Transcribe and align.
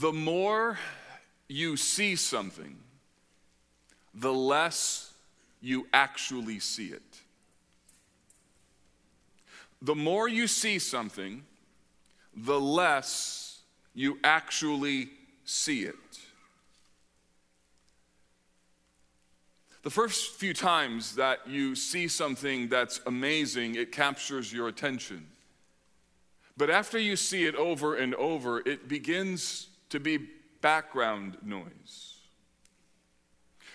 The 0.00 0.14
more 0.14 0.78
you 1.46 1.76
see 1.76 2.16
something, 2.16 2.74
the 4.14 4.32
less 4.32 5.12
you 5.60 5.88
actually 5.92 6.58
see 6.58 6.86
it. 6.86 7.20
The 9.82 9.94
more 9.94 10.26
you 10.26 10.46
see 10.46 10.78
something, 10.78 11.44
the 12.34 12.58
less 12.58 13.60
you 13.94 14.18
actually 14.24 15.10
see 15.44 15.82
it. 15.82 15.94
The 19.82 19.90
first 19.90 20.32
few 20.36 20.54
times 20.54 21.16
that 21.16 21.46
you 21.46 21.74
see 21.74 22.08
something 22.08 22.68
that's 22.68 23.02
amazing, 23.04 23.74
it 23.74 23.92
captures 23.92 24.50
your 24.50 24.68
attention. 24.68 25.26
But 26.56 26.70
after 26.70 26.98
you 26.98 27.16
see 27.16 27.44
it 27.44 27.54
over 27.54 27.96
and 27.96 28.14
over, 28.14 28.60
it 28.60 28.88
begins 28.88 29.66
to 29.90 30.00
be 30.00 30.18
background 30.60 31.36
noise. 31.42 32.16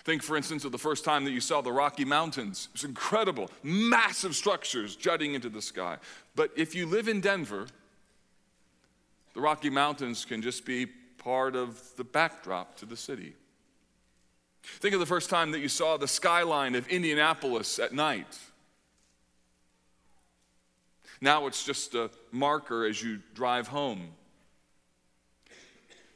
Think, 0.04 0.22
for 0.22 0.36
instance, 0.36 0.64
of 0.64 0.72
the 0.72 0.78
first 0.78 1.04
time 1.04 1.24
that 1.24 1.32
you 1.32 1.40
saw 1.40 1.60
the 1.60 1.72
Rocky 1.72 2.04
Mountains. 2.04 2.68
It's 2.74 2.84
incredible, 2.84 3.50
massive 3.62 4.36
structures 4.36 4.94
jutting 4.94 5.34
into 5.34 5.48
the 5.48 5.62
sky. 5.62 5.96
But 6.36 6.52
if 6.56 6.74
you 6.76 6.86
live 6.86 7.08
in 7.08 7.20
Denver, 7.20 7.66
the 9.34 9.40
Rocky 9.40 9.68
Mountains 9.68 10.24
can 10.24 10.42
just 10.42 10.64
be 10.64 10.86
part 10.86 11.56
of 11.56 11.82
the 11.96 12.04
backdrop 12.04 12.76
to 12.76 12.86
the 12.86 12.96
city. 12.96 13.34
Think 14.62 14.94
of 14.94 15.00
the 15.00 15.06
first 15.06 15.28
time 15.28 15.50
that 15.50 15.58
you 15.58 15.68
saw 15.68 15.96
the 15.96 16.08
skyline 16.08 16.74
of 16.76 16.86
Indianapolis 16.88 17.78
at 17.78 17.92
night. 17.92 18.38
Now 21.20 21.46
it's 21.46 21.64
just 21.64 21.94
a 21.94 22.10
marker 22.30 22.84
as 22.84 23.02
you 23.02 23.20
drive 23.34 23.68
home. 23.68 24.08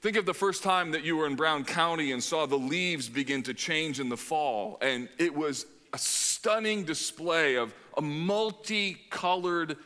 Think 0.01 0.17
of 0.17 0.25
the 0.25 0.35
first 0.35 0.63
time 0.63 0.93
that 0.93 1.05
you 1.05 1.17
were 1.17 1.27
in 1.27 1.37
Brown 1.37 1.65
County 1.65 2.13
and 2.13 2.23
saw 2.23 2.47
the 2.47 2.57
leaves 2.57 3.09
begin 3.09 3.43
to 3.45 3.55
change 3.55 4.01
in 4.01 4.09
the 4.09 4.17
fall, 4.17 4.79
and 4.81 5.09
it 5.19 5.35
was 5.35 5.67
a 5.93 5.99
stunning 5.99 6.85
display 6.85 7.57
of 7.57 7.75
a 7.97 8.01
multicolored 8.01 9.77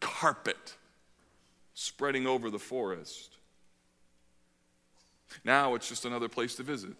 carpet 0.00 0.74
spreading 1.74 2.26
over 2.26 2.50
the 2.50 2.58
forest. 2.58 3.36
Now 5.44 5.74
it's 5.74 5.88
just 5.88 6.04
another 6.04 6.28
place 6.28 6.56
to 6.56 6.62
visit 6.62 6.96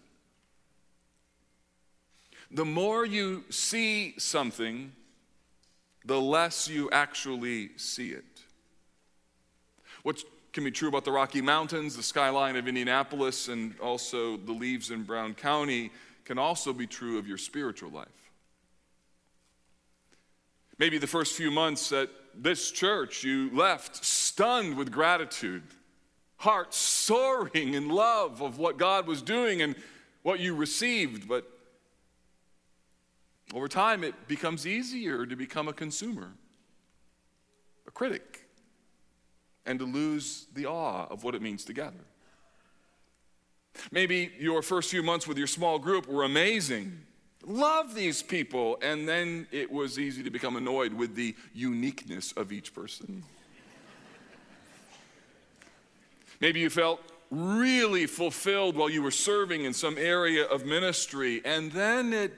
the 2.53 2.65
more 2.65 3.05
you 3.05 3.45
see 3.49 4.13
something, 4.17 4.91
the 6.05 6.19
less 6.19 6.67
you 6.67 6.89
actually 6.91 7.69
see 7.77 8.09
it. 8.09 8.25
What 10.03 10.21
can 10.53 10.63
be 10.63 10.71
true 10.71 10.89
about 10.89 11.05
the 11.05 11.11
Rocky 11.11 11.41
Mountains, 11.41 11.95
the 11.95 12.03
skyline 12.03 12.55
of 12.55 12.67
Indianapolis, 12.67 13.47
and 13.47 13.73
also 13.79 14.37
the 14.37 14.51
leaves 14.51 14.91
in 14.91 15.03
Brown 15.03 15.33
County 15.33 15.91
can 16.25 16.37
also 16.37 16.73
be 16.73 16.85
true 16.87 17.17
of 17.17 17.27
your 17.27 17.37
spiritual 17.37 17.89
life. 17.89 18.07
Maybe 20.77 20.97
the 20.97 21.07
first 21.07 21.35
few 21.35 21.51
months 21.51 21.91
at 21.91 22.09
this 22.35 22.71
church, 22.71 23.23
you 23.23 23.55
left 23.55 24.03
stunned 24.03 24.77
with 24.77 24.91
gratitude, 24.91 25.63
heart 26.37 26.73
soaring 26.73 27.73
in 27.73 27.89
love 27.89 28.41
of 28.41 28.57
what 28.57 28.77
God 28.77 29.07
was 29.07 29.21
doing 29.21 29.61
and 29.61 29.75
what 30.23 30.39
you 30.39 30.55
received, 30.55 31.27
but 31.27 31.45
over 33.53 33.67
time, 33.67 34.03
it 34.03 34.27
becomes 34.27 34.65
easier 34.65 35.25
to 35.25 35.35
become 35.35 35.67
a 35.67 35.73
consumer, 35.73 36.31
a 37.85 37.91
critic, 37.91 38.30
and 39.71 39.79
to 39.79 39.85
lose 39.85 40.47
the 40.53 40.67
awe 40.67 41.07
of 41.09 41.23
what 41.23 41.33
it 41.33 41.41
means 41.41 41.65
to 41.65 41.73
gather. 41.73 42.05
Maybe 43.91 44.31
your 44.37 44.61
first 44.61 44.91
few 44.91 45.01
months 45.01 45.27
with 45.27 45.37
your 45.37 45.47
small 45.47 45.79
group 45.79 46.07
were 46.07 46.23
amazing. 46.23 46.99
Love 47.45 47.95
these 47.95 48.21
people. 48.21 48.77
And 48.81 49.07
then 49.07 49.47
it 49.51 49.71
was 49.71 49.97
easy 49.97 50.23
to 50.23 50.29
become 50.29 50.57
annoyed 50.57 50.93
with 50.93 51.15
the 51.15 51.35
uniqueness 51.53 52.33
of 52.33 52.51
each 52.51 52.73
person. 52.75 53.23
Maybe 56.41 56.59
you 56.59 56.69
felt 56.69 56.99
really 57.29 58.07
fulfilled 58.07 58.75
while 58.75 58.89
you 58.89 59.01
were 59.01 59.11
serving 59.11 59.63
in 59.63 59.73
some 59.73 59.97
area 59.97 60.43
of 60.43 60.65
ministry, 60.65 61.41
and 61.45 61.71
then 61.71 62.11
it 62.11 62.33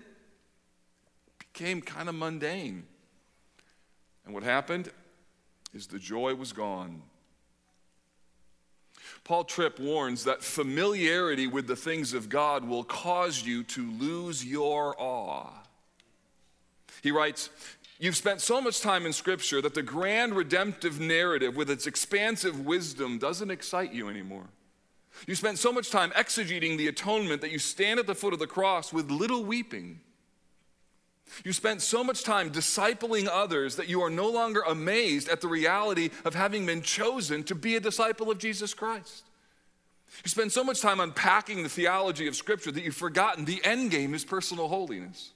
became 1.40 1.82
kind 1.82 2.08
of 2.08 2.14
mundane. 2.14 2.84
And 4.24 4.36
what 4.36 4.44
happened 4.44 4.92
is 5.74 5.88
the 5.88 5.98
joy 5.98 6.36
was 6.36 6.54
gone. 6.54 7.02
Paul 9.24 9.46
Tripp 9.46 9.80
warns 9.80 10.26
that 10.26 10.44
familiarity 10.44 11.48
with 11.48 11.68
the 11.68 11.76
things 11.76 12.14
of 12.14 12.28
God 12.28 12.68
will 12.68 12.84
cause 12.84 13.46
you 13.46 13.64
to 13.64 13.90
lose 13.92 14.46
your 14.46 14.96
awe. 14.98 15.50
He 17.02 17.12
writes, 17.12 17.50
You've 18.00 18.18
spent 18.18 18.42
so 18.42 18.60
much 18.60 18.82
time 18.82 19.06
in 19.06 19.14
Scripture 19.14 19.62
that 19.62 19.76
the 19.76 19.82
grand 19.82 20.36
redemptive 20.36 21.00
narrative 21.00 21.56
with 21.56 21.70
its 21.70 21.88
expansive 21.88 22.66
wisdom 22.66 23.18
doesn't 23.18 23.52
excite 23.52 23.94
you 23.94 24.10
anymore. 24.10 24.50
You 25.26 25.36
spent 25.36 25.58
so 25.58 25.72
much 25.72 25.90
time 25.90 26.12
exegeting 26.12 26.78
the 26.78 26.88
atonement 26.88 27.42
that 27.42 27.52
you 27.52 27.60
stand 27.60 28.00
at 28.00 28.08
the 28.08 28.16
foot 28.16 28.34
of 28.34 28.40
the 28.40 28.48
cross 28.48 28.92
with 28.92 29.10
little 29.10 29.44
weeping. 29.46 30.02
You 31.44 31.54
spent 31.54 31.82
so 31.82 32.04
much 32.04 32.24
time 32.24 32.52
discipling 32.52 33.28
others 33.32 33.76
that 33.78 33.90
you 33.90 34.02
are 34.02 34.10
no 34.10 34.30
longer 34.30 34.62
amazed 34.62 35.30
at 35.30 35.42
the 35.42 35.48
reality 35.48 36.10
of 36.26 36.36
having 36.36 36.66
been 36.66 36.82
chosen 36.82 37.44
to 37.46 37.56
be 37.56 37.76
a 37.76 37.80
disciple 37.80 38.30
of 38.30 38.38
Jesus 38.38 38.74
Christ. 38.74 39.26
You 40.24 40.30
spend 40.30 40.52
so 40.52 40.64
much 40.64 40.80
time 40.80 41.00
unpacking 41.00 41.64
the 41.64 41.70
theology 41.70 42.28
of 42.28 42.36
Scripture 42.36 42.72
that 42.72 42.84
you've 42.84 42.96
forgotten 42.96 43.46
the 43.46 43.64
end 43.64 43.92
game 43.92 44.14
is 44.14 44.24
personal 44.24 44.68
holiness. 44.68 45.32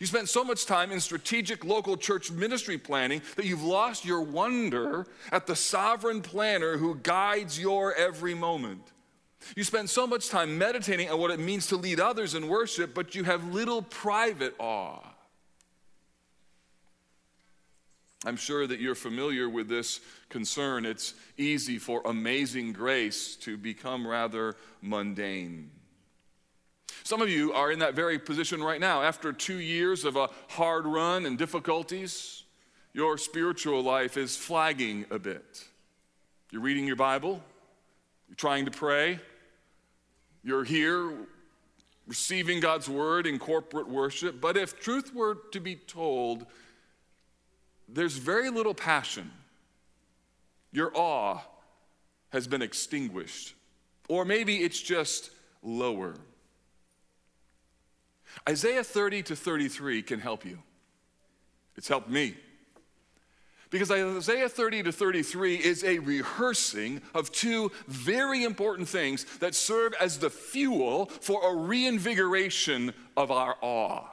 You 0.00 0.06
spent 0.06 0.28
so 0.28 0.42
much 0.42 0.66
time 0.66 0.90
in 0.90 1.00
strategic 1.00 1.64
local 1.64 1.96
church 1.96 2.30
ministry 2.30 2.78
planning 2.78 3.22
that 3.36 3.44
you've 3.44 3.62
lost 3.62 4.04
your 4.04 4.22
wonder 4.22 5.06
at 5.30 5.46
the 5.46 5.54
sovereign 5.54 6.22
planner 6.22 6.78
who 6.78 6.96
guides 6.96 7.60
your 7.60 7.94
every 7.94 8.34
moment. 8.34 8.82
You 9.56 9.64
spend 9.64 9.90
so 9.90 10.06
much 10.06 10.28
time 10.28 10.58
meditating 10.58 11.10
on 11.10 11.18
what 11.18 11.30
it 11.30 11.40
means 11.40 11.66
to 11.68 11.76
lead 11.76 12.00
others 12.00 12.34
in 12.34 12.48
worship, 12.48 12.94
but 12.94 13.14
you 13.14 13.24
have 13.24 13.52
little 13.52 13.82
private 13.82 14.54
awe. 14.58 15.00
I'm 18.24 18.36
sure 18.36 18.66
that 18.66 18.78
you're 18.78 18.94
familiar 18.94 19.48
with 19.48 19.68
this 19.68 20.00
concern. 20.28 20.86
It's 20.86 21.14
easy 21.36 21.78
for 21.78 22.02
amazing 22.04 22.72
grace 22.72 23.34
to 23.36 23.56
become 23.56 24.06
rather 24.06 24.56
mundane. 24.80 25.70
Some 27.04 27.20
of 27.20 27.28
you 27.28 27.52
are 27.52 27.72
in 27.72 27.80
that 27.80 27.94
very 27.94 28.18
position 28.18 28.62
right 28.62 28.80
now. 28.80 29.02
After 29.02 29.32
two 29.32 29.58
years 29.58 30.04
of 30.04 30.14
a 30.14 30.30
hard 30.50 30.86
run 30.86 31.26
and 31.26 31.36
difficulties, 31.36 32.44
your 32.92 33.18
spiritual 33.18 33.82
life 33.82 34.16
is 34.16 34.36
flagging 34.36 35.06
a 35.10 35.18
bit. 35.18 35.64
You're 36.52 36.62
reading 36.62 36.86
your 36.86 36.96
Bible, 36.96 37.42
you're 38.28 38.36
trying 38.36 38.66
to 38.66 38.70
pray, 38.70 39.18
you're 40.42 40.64
here 40.64 41.12
receiving 42.06 42.60
God's 42.60 42.88
word 42.88 43.26
in 43.26 43.38
corporate 43.38 43.88
worship, 43.88 44.40
but 44.40 44.56
if 44.56 44.80
truth 44.80 45.14
were 45.14 45.36
to 45.52 45.60
be 45.60 45.76
told, 45.76 46.46
there's 47.88 48.16
very 48.16 48.50
little 48.50 48.74
passion. 48.74 49.30
Your 50.72 50.90
awe 50.94 51.40
has 52.30 52.46
been 52.46 52.62
extinguished, 52.62 53.54
or 54.08 54.24
maybe 54.24 54.56
it's 54.56 54.80
just 54.80 55.30
lower. 55.62 56.14
Isaiah 58.48 58.82
30 58.82 59.22
to 59.24 59.36
33 59.36 60.02
can 60.02 60.18
help 60.18 60.44
you. 60.44 60.58
It's 61.76 61.88
helped 61.88 62.08
me. 62.08 62.34
Because 63.72 63.90
Isaiah 63.90 64.50
30 64.50 64.82
to 64.82 64.92
33 64.92 65.56
is 65.56 65.82
a 65.82 65.98
rehearsing 65.98 67.00
of 67.14 67.32
two 67.32 67.72
very 67.88 68.44
important 68.44 68.86
things 68.86 69.24
that 69.38 69.54
serve 69.54 69.94
as 69.98 70.18
the 70.18 70.28
fuel 70.28 71.06
for 71.06 71.50
a 71.50 71.56
reinvigoration 71.56 72.92
of 73.16 73.30
our 73.30 73.56
awe. 73.62 74.04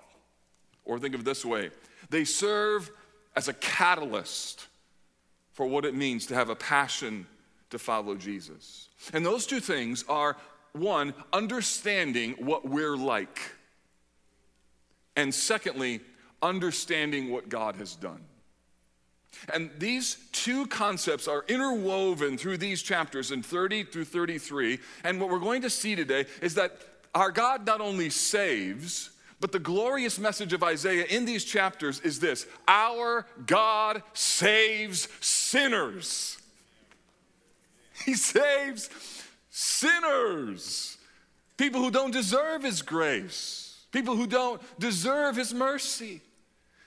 Or 0.86 0.98
think 0.98 1.14
of 1.14 1.26
this 1.26 1.44
way 1.46 1.72
they 2.10 2.24
serve 2.24 2.90
as 3.36 3.50
a 3.50 3.54
catalyst 3.54 4.68
for 5.52 5.66
what 5.66 5.84
it 5.84 5.94
means 5.94 6.26
to 6.28 6.36
have 6.36 6.50
a 6.50 6.56
passion 6.56 7.28
to 7.70 7.78
follow 7.78 8.16
Jesus. 8.16 8.88
And 9.12 9.26
those 9.26 9.46
two 9.46 9.60
things 9.60 10.06
are 10.08 10.38
one, 10.72 11.14
understanding 11.34 12.36
what 12.40 12.66
we're 12.66 12.96
like, 12.96 13.40
and 15.18 15.36
secondly, 15.36 16.00
understanding 16.42 17.30
what 17.30 17.50
God 17.50 17.76
has 17.76 17.94
done. 17.96 18.22
And 19.54 19.70
these 19.78 20.18
two 20.32 20.68
concepts 20.68 21.28
are 21.28 21.46
interwoven 21.48 22.38
through 22.38 22.58
these 22.58 22.82
chapters 22.82 23.32
in 23.32 23.42
30 23.42 23.86
through 23.86 24.06
33. 24.06 24.80
And 25.04 25.20
what 25.20 25.30
we're 25.30 25.40
going 25.40 25.62
to 25.62 25.70
see 25.70 25.96
today 25.96 26.26
is 26.42 26.56
that 26.56 26.78
our 27.16 27.32
God 27.32 27.66
not 27.66 27.82
only 27.82 28.10
saves, 28.10 29.12
but 29.40 29.52
the 29.52 29.60
glorious 29.60 30.20
message 30.20 30.54
of 30.54 30.64
Isaiah 30.64 31.06
in 31.06 31.26
these 31.26 31.46
chapters 31.46 32.00
is 32.02 32.20
this 32.20 32.46
Our 32.68 33.26
God 33.46 34.04
saves 34.14 35.08
sinners. 35.22 36.38
He 38.06 38.14
saves 38.14 38.90
sinners, 39.50 40.98
people 41.58 41.82
who 41.82 41.92
don't 41.92 42.12
deserve 42.12 42.64
His 42.64 42.82
grace, 42.82 43.86
people 43.92 44.16
who 44.16 44.28
don't 44.28 44.62
deserve 44.80 45.36
His 45.36 45.54
mercy. 45.54 46.22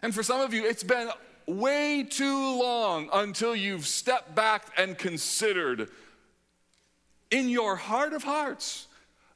And 0.02 0.14
for 0.14 0.22
some 0.22 0.40
of 0.40 0.52
you, 0.52 0.66
it's 0.66 0.82
been 0.82 1.10
way 1.46 2.04
too 2.08 2.60
long 2.60 3.08
until 3.12 3.54
you've 3.54 3.86
stepped 3.86 4.34
back 4.34 4.66
and 4.76 4.96
considered 4.96 5.90
in 7.30 7.48
your 7.48 7.76
heart 7.76 8.12
of 8.12 8.22
hearts 8.22 8.86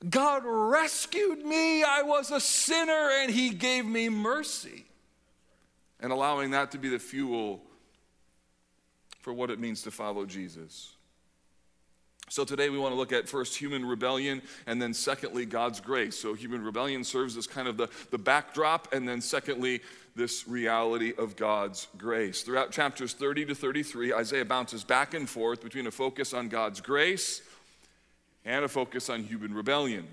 God 0.08 0.42
rescued 0.44 1.44
me. 1.44 1.82
I 1.82 2.02
was 2.02 2.30
a 2.30 2.40
sinner 2.40 3.10
and 3.20 3.30
He 3.30 3.50
gave 3.50 3.86
me 3.86 4.08
mercy. 4.08 4.84
And 6.00 6.12
allowing 6.12 6.50
that 6.50 6.72
to 6.72 6.78
be 6.78 6.88
the 6.88 6.98
fuel 6.98 7.62
for 9.20 9.32
what 9.32 9.50
it 9.50 9.58
means 9.58 9.82
to 9.82 9.90
follow 9.90 10.26
Jesus. 10.26 10.95
So 12.28 12.44
today 12.44 12.70
we 12.70 12.78
want 12.78 12.92
to 12.92 12.96
look 12.96 13.12
at 13.12 13.28
first 13.28 13.56
human 13.56 13.84
rebellion 13.84 14.42
and 14.66 14.82
then 14.82 14.92
secondly 14.92 15.46
God's 15.46 15.80
grace. 15.80 16.18
So 16.18 16.34
human 16.34 16.64
rebellion 16.64 17.04
serves 17.04 17.36
as 17.36 17.46
kind 17.46 17.68
of 17.68 17.76
the, 17.76 17.88
the 18.10 18.18
backdrop, 18.18 18.92
and 18.92 19.08
then 19.08 19.20
secondly, 19.20 19.80
this 20.16 20.48
reality 20.48 21.12
of 21.16 21.36
God's 21.36 21.86
grace. 21.98 22.42
Throughout 22.42 22.72
chapters 22.72 23.12
30 23.12 23.46
to 23.46 23.54
33, 23.54 24.14
Isaiah 24.14 24.44
bounces 24.44 24.82
back 24.82 25.14
and 25.14 25.28
forth 25.28 25.62
between 25.62 25.86
a 25.86 25.90
focus 25.90 26.32
on 26.32 26.48
God's 26.48 26.80
grace 26.80 27.42
and 28.44 28.64
a 28.64 28.68
focus 28.68 29.08
on 29.10 29.22
human 29.22 29.54
rebellion. 29.54 30.06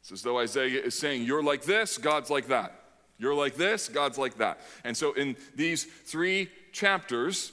It's 0.00 0.12
as 0.12 0.22
though 0.22 0.38
Isaiah 0.38 0.82
is 0.82 0.98
saying, 0.98 1.22
You're 1.22 1.42
like 1.42 1.62
this, 1.62 1.96
God's 1.96 2.28
like 2.28 2.48
that. 2.48 2.82
You're 3.18 3.34
like 3.34 3.54
this, 3.54 3.88
God's 3.88 4.18
like 4.18 4.38
that. 4.38 4.60
And 4.84 4.96
so 4.96 5.12
in 5.12 5.36
these 5.54 5.84
three 5.84 6.50
chapters, 6.72 7.52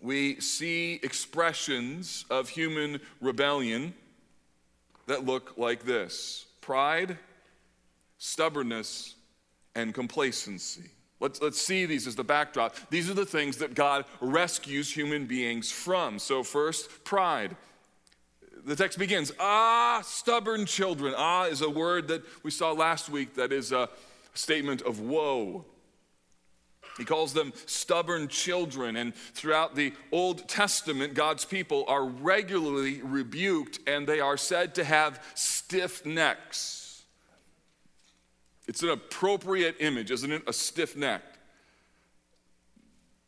we 0.00 0.40
see 0.40 1.00
expressions 1.02 2.24
of 2.30 2.48
human 2.48 3.00
rebellion 3.20 3.94
that 5.06 5.24
look 5.24 5.54
like 5.56 5.84
this 5.84 6.46
pride, 6.60 7.16
stubbornness, 8.18 9.14
and 9.74 9.94
complacency. 9.94 10.90
Let's, 11.20 11.40
let's 11.40 11.60
see 11.60 11.86
these 11.86 12.06
as 12.06 12.16
the 12.16 12.24
backdrop. 12.24 12.76
These 12.90 13.08
are 13.08 13.14
the 13.14 13.24
things 13.24 13.56
that 13.58 13.74
God 13.74 14.04
rescues 14.20 14.92
human 14.92 15.26
beings 15.26 15.70
from. 15.70 16.18
So, 16.18 16.42
first, 16.42 17.04
pride 17.04 17.56
the 18.66 18.74
text 18.74 18.98
begins, 18.98 19.32
ah, 19.38 20.02
stubborn 20.04 20.66
children. 20.66 21.14
Ah 21.16 21.44
is 21.44 21.62
a 21.62 21.70
word 21.70 22.08
that 22.08 22.22
we 22.42 22.50
saw 22.50 22.72
last 22.72 23.08
week 23.08 23.34
that 23.34 23.52
is 23.52 23.70
a 23.70 23.88
statement 24.34 24.82
of 24.82 24.98
woe. 24.98 25.64
He 26.98 27.04
calls 27.04 27.32
them 27.32 27.52
stubborn 27.66 28.28
children. 28.28 28.96
And 28.96 29.14
throughout 29.14 29.74
the 29.74 29.92
Old 30.12 30.48
Testament, 30.48 31.14
God's 31.14 31.44
people 31.44 31.84
are 31.88 32.04
regularly 32.04 33.02
rebuked 33.02 33.80
and 33.86 34.06
they 34.06 34.20
are 34.20 34.36
said 34.36 34.74
to 34.76 34.84
have 34.84 35.22
stiff 35.34 36.06
necks. 36.06 37.04
It's 38.66 38.82
an 38.82 38.90
appropriate 38.90 39.76
image, 39.80 40.10
isn't 40.10 40.32
it? 40.32 40.42
A 40.46 40.52
stiff 40.52 40.96
neck. 40.96 41.22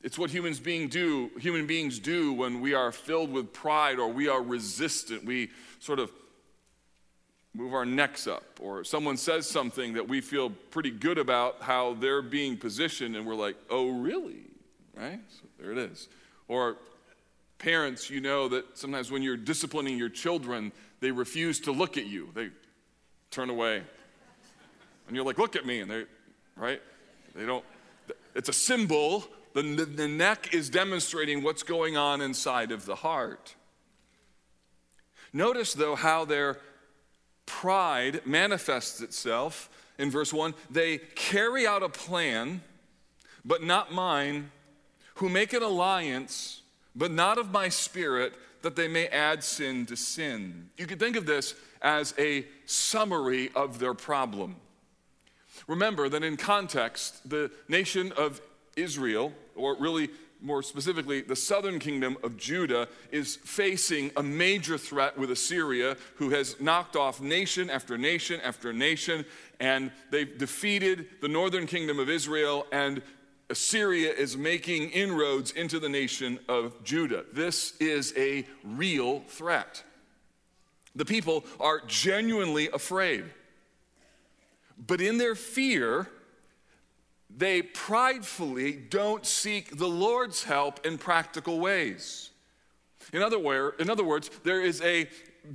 It's 0.03 0.19
what 0.19 0.31
humans 0.31 0.61
being 0.61 0.89
do, 0.89 1.31
human 1.39 1.67
beings 1.67 1.99
do 1.99 2.33
when 2.33 2.61
we 2.61 2.73
are 2.73 2.93
filled 2.93 3.33
with 3.33 3.53
pride 3.53 3.99
or 3.99 4.09
we 4.09 4.29
are 4.29 4.43
resistant. 4.43 5.25
We 5.25 5.51
sort 5.81 5.99
of 5.99 6.11
move 7.55 7.75
our 7.75 7.87
necks 7.87 8.27
up, 8.27 8.45
or 8.61 8.85
someone 8.85 9.17
says 9.17 9.49
something 9.49 9.95
that 9.95 10.09
we 10.09 10.21
feel 10.21 10.51
pretty 10.51 10.91
good 10.91 11.19
about 11.19 11.57
how 11.61 11.95
they're 11.95 12.23
being 12.23 12.57
positioned, 12.57 13.17
and 13.17 13.27
we're 13.27 13.35
like, 13.35 13.57
oh, 13.71 13.91
really? 13.91 14.43
Right? 14.95 15.21
So 15.29 15.47
there 15.59 15.73
it 15.73 15.79
is. 15.79 16.09
Or 16.47 16.77
parents, 17.59 18.11
you 18.11 18.21
know 18.21 18.49
that 18.49 18.79
sometimes 18.79 19.11
when 19.11 19.23
you're 19.23 19.37
disciplining 19.37 19.99
your 19.99 20.09
children, 20.09 20.73
they 21.01 21.11
refuse 21.11 21.61
to 21.61 21.73
look 21.73 21.97
at 21.97 22.07
you, 22.07 22.29
they 22.35 22.51
turn 23.31 23.51
away. 23.51 23.83
And 25.07 25.17
you're 25.17 25.25
like, 25.25 25.39
look 25.39 25.57
at 25.57 25.67
me, 25.67 25.81
and 25.81 25.91
they, 25.91 26.05
right? 26.57 26.83
They 27.35 27.47
don't, 27.47 27.65
it's 28.35 28.49
a 28.49 28.53
symbol 28.53 29.25
the, 29.63 29.85
the 29.85 30.09
neck 30.09 30.55
is 30.55 30.71
demonstrating 30.71 31.43
what's 31.43 31.63
going 31.63 31.97
on 31.97 32.21
inside 32.21 32.71
of 32.71 32.85
the 32.87 32.97
heart. 32.97 33.55
Notice, 35.33 35.75
though, 35.75 35.95
how 35.95 36.25
their 36.25 36.59
pride 37.49 38.21
manifests 38.27 39.01
itself. 39.01 39.71
In 39.99 40.11
verse 40.11 40.33
1, 40.33 40.55
they 40.71 40.99
carry 40.99 41.67
out 41.67 41.83
a 41.83 41.89
plan, 41.89 42.61
but 43.45 43.65
not 43.65 43.93
mine, 43.93 44.53
who 45.15 45.29
make 45.29 45.53
an 45.55 45.63
alliance, 45.63 46.61
but 46.95 47.11
not 47.11 47.39
of 47.39 47.51
my 47.51 47.69
spirit, 47.69 48.35
that 48.63 48.77
they 48.77 48.87
may 48.87 49.07
add 49.09 49.43
sin 49.43 49.87
to 49.87 49.97
sin. 49.97 50.69
You 50.77 50.87
could 50.87 51.01
think 51.01 51.17
of 51.17 51.27
this 51.27 51.55
as 51.81 52.15
a 52.19 52.45
summary 52.67 53.51
of 53.57 53.79
their 53.79 53.95
problem. 53.95 54.57
Remember 55.67 56.09
that 56.09 56.23
in 56.23 56.37
context, 56.37 57.29
the 57.29 57.51
nation 57.67 58.13
of 58.13 58.41
Israel, 58.77 59.33
or 59.57 59.75
really 59.77 60.11
more 60.41 60.63
specifically, 60.63 61.21
the 61.21 61.37
southern 61.37 61.79
kingdom 61.79 62.17
of 62.23 62.37
Judah 62.37 62.89
is 63.11 63.37
facing 63.37 64.11
a 64.17 64.23
major 64.23 64.79
threat 64.79 65.19
with 65.19 65.31
Assyria, 65.31 65.97
who 66.17 66.31
has 66.31 66.61
knocked 66.61 66.97
off 66.97 67.21
nation 67.21 67.71
after 67.71 67.99
nation 67.99 68.41
after 68.43 68.73
nation, 68.73 69.25
and 69.59 69.91
they've 70.11 70.39
defeated 70.39 71.07
the 71.21 71.29
northern 71.29 71.67
kingdom 71.67 71.99
of 71.99 72.09
Israel, 72.09 72.67
and 72.73 73.03
Assyria 73.51 74.13
is 74.13 74.37
making 74.37 74.91
inroads 74.91 75.51
into 75.53 75.81
the 75.81 75.89
nation 75.89 76.39
of 76.49 76.85
Judah. 76.85 77.25
This 77.33 77.77
is 77.79 78.13
a 78.17 78.47
real 78.63 79.21
threat. 79.21 79.83
The 80.95 81.05
people 81.05 81.45
are 81.59 81.81
genuinely 81.87 82.69
afraid. 82.69 83.25
But 84.87 85.01
in 85.01 85.19
their 85.19 85.35
fear, 85.35 86.09
they 87.31 87.63
pridefully 87.63 88.73
don't 88.73 89.25
seek 89.27 89.77
the 89.77 89.89
Lord's 89.89 90.45
help 90.45 90.85
in 90.87 90.99
practical 90.99 91.61
ways. 91.61 92.31
In 93.13 93.23
other, 93.23 93.71
in 93.79 93.91
other 93.91 94.05
words, 94.05 94.31
there 94.45 94.61
is 94.61 94.83
a 94.83 95.09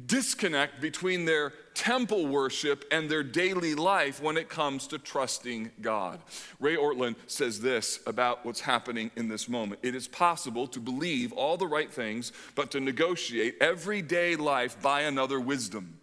disconnect 0.05 0.81
between 0.81 1.25
their 1.25 1.53
temple 1.73 2.27
worship 2.27 2.85
and 2.91 3.09
their 3.09 3.23
daily 3.23 3.75
life 3.75 4.21
when 4.21 4.37
it 4.37 4.49
comes 4.49 4.87
to 4.87 4.97
trusting 4.97 5.71
God. 5.81 6.19
Ray 6.59 6.75
Ortlund 6.75 7.15
says 7.27 7.59
this 7.59 7.99
about 8.05 8.45
what's 8.45 8.61
happening 8.61 9.11
in 9.15 9.27
this 9.27 9.49
moment 9.49 9.79
It 9.83 9.95
is 9.95 10.07
possible 10.07 10.67
to 10.67 10.79
believe 10.79 11.33
all 11.33 11.57
the 11.57 11.67
right 11.67 11.91
things, 11.91 12.31
but 12.55 12.71
to 12.71 12.79
negotiate 12.79 13.55
everyday 13.61 14.35
life 14.35 14.81
by 14.81 15.01
another 15.01 15.39
wisdom, 15.39 15.99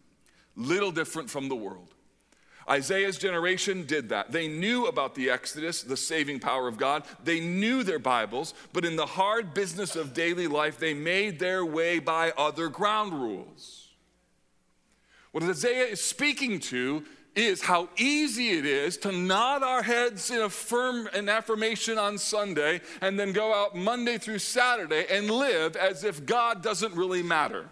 little 0.56 0.92
different 0.92 1.30
from 1.30 1.48
the 1.48 1.56
world. 1.56 1.94
Isaiah's 2.70 3.18
generation 3.18 3.84
did 3.84 4.10
that. 4.10 4.30
They 4.30 4.46
knew 4.46 4.86
about 4.86 5.16
the 5.16 5.28
Exodus, 5.28 5.82
the 5.82 5.96
saving 5.96 6.38
power 6.38 6.68
of 6.68 6.78
God. 6.78 7.02
They 7.24 7.40
knew 7.40 7.82
their 7.82 7.98
Bibles, 7.98 8.54
but 8.72 8.84
in 8.84 8.94
the 8.94 9.06
hard 9.06 9.54
business 9.54 9.96
of 9.96 10.14
daily 10.14 10.46
life, 10.46 10.78
they 10.78 10.94
made 10.94 11.40
their 11.40 11.64
way 11.64 11.98
by 11.98 12.30
other 12.36 12.68
ground 12.68 13.12
rules. 13.12 13.88
What 15.32 15.42
Isaiah 15.42 15.86
is 15.86 16.00
speaking 16.00 16.60
to 16.60 17.04
is 17.34 17.62
how 17.62 17.88
easy 17.96 18.50
it 18.50 18.66
is 18.66 18.96
to 18.98 19.12
nod 19.12 19.62
our 19.62 19.82
heads 19.82 20.30
in 20.30 20.40
affirm 20.40 21.08
an 21.12 21.28
affirmation 21.28 21.98
on 21.98 22.18
Sunday 22.18 22.80
and 23.00 23.18
then 23.18 23.32
go 23.32 23.54
out 23.54 23.76
Monday 23.76 24.18
through 24.18 24.38
Saturday 24.38 25.06
and 25.10 25.30
live 25.30 25.76
as 25.76 26.04
if 26.04 26.24
God 26.26 26.62
doesn't 26.62 26.94
really 26.94 27.22
matter. 27.22 27.68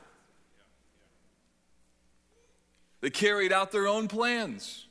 They 3.00 3.10
carried 3.10 3.52
out 3.52 3.70
their 3.70 3.86
own 3.86 4.08
plans. 4.08 4.88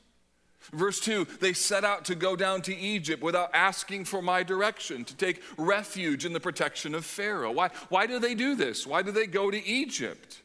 Verse 0.71 0.99
2 0.99 1.25
they 1.39 1.53
set 1.53 1.83
out 1.83 2.05
to 2.05 2.15
go 2.15 2.35
down 2.35 2.61
to 2.63 2.75
Egypt 2.75 3.23
without 3.23 3.49
asking 3.53 4.05
for 4.05 4.21
my 4.21 4.43
direction, 4.43 5.05
to 5.05 5.15
take 5.15 5.41
refuge 5.57 6.25
in 6.25 6.33
the 6.33 6.39
protection 6.39 6.93
of 6.95 7.05
Pharaoh. 7.05 7.51
Why, 7.51 7.69
why 7.89 8.07
do 8.07 8.19
they 8.19 8.35
do 8.35 8.55
this? 8.55 8.85
Why 8.85 9.01
do 9.01 9.11
they 9.11 9.27
go 9.27 9.49
to 9.51 9.65
Egypt? 9.65 10.41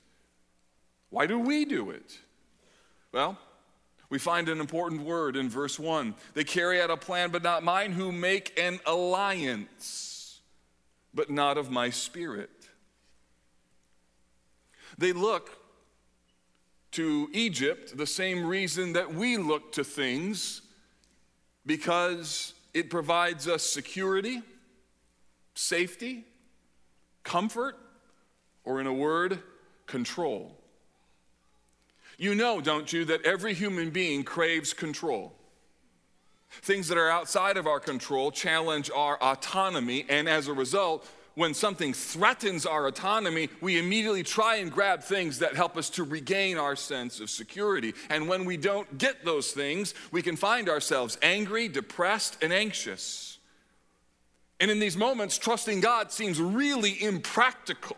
Why 1.11 1.27
do 1.27 1.39
we 1.39 1.65
do 1.65 1.91
it? 1.91 2.19
Well, 3.13 3.39
we 4.09 4.19
find 4.19 4.49
an 4.49 4.61
important 4.61 5.03
word 5.03 5.37
in 5.37 5.49
verse 5.49 5.79
1. 5.79 6.15
They 6.35 6.45
carry 6.45 6.81
out 6.81 6.91
a 6.91 6.97
plan, 6.97 7.31
but 7.31 7.43
not 7.43 7.63
mine, 7.63 7.93
who 7.93 8.13
make 8.13 8.59
an 8.59 8.79
alliance, 8.87 10.41
but 11.15 11.31
not 11.31 11.59
of 11.59 11.71
my 11.71 11.91
spirit. 11.91 12.51
They 14.99 15.13
look 15.13 15.51
to 16.93 17.29
Egypt 17.33 17.97
the 17.97 18.07
same 18.07 18.47
reason 18.47 18.93
that 18.93 19.13
we 19.13 19.37
look 19.37 19.73
to 19.73 19.85
things 19.85 20.63
because 21.65 22.55
it 22.75 22.91
provides 22.91 23.49
us 23.49 23.63
security, 23.63 24.43
safety, 25.55 26.25
comfort, 27.25 27.79
or 28.65 28.81
in 28.81 28.87
a 28.87 28.93
word, 28.93 29.41
control. 29.87 30.57
You 32.19 32.35
know, 32.35 32.61
don't 32.61 32.93
you, 32.93 33.05
that 33.07 33.25
every 33.25 33.55
human 33.55 33.91
being 33.91 34.23
craves 34.23 34.73
control. 34.73 35.33
Things 36.61 36.89
that 36.89 36.99
are 36.99 37.11
outside 37.11 37.57
of 37.57 37.67
our 37.67 37.81
control 37.81 38.31
challenge 38.31 38.91
our 38.95 39.17
autonomy, 39.23 40.05
and 40.09 40.29
as 40.29 40.49
a 40.49 40.53
result, 40.53 41.09
when 41.35 41.55
something 41.55 41.93
threatens 41.95 42.67
our 42.67 42.87
autonomy, 42.87 43.49
we 43.61 43.79
immediately 43.79 44.23
try 44.23 44.57
and 44.57 44.71
grab 44.71 45.03
things 45.03 45.39
that 45.39 45.57
help 45.57 45.77
us 45.77 45.89
to 45.91 46.05
regain 46.05 46.59
our 46.59 46.77
sense 46.77 47.21
of 47.21 47.31
security. 47.31 47.95
And 48.11 48.29
when 48.29 48.45
we 48.45 48.57
don't 48.57 48.99
get 48.99 49.25
those 49.25 49.53
things, 49.53 49.95
we 50.11 50.23
can 50.23 50.37
find 50.37 50.69
ourselves 50.69 51.19
angry, 51.23 51.69
depressed, 51.69 52.37
and 52.43 52.53
anxious. 52.53 53.39
And 54.61 54.71
in 54.71 54.79
these 54.79 54.97
moments, 54.97 55.39
trusting 55.39 55.81
God 55.81 56.13
seems 56.13 56.41
really 56.41 57.03
impractical. 57.03 57.97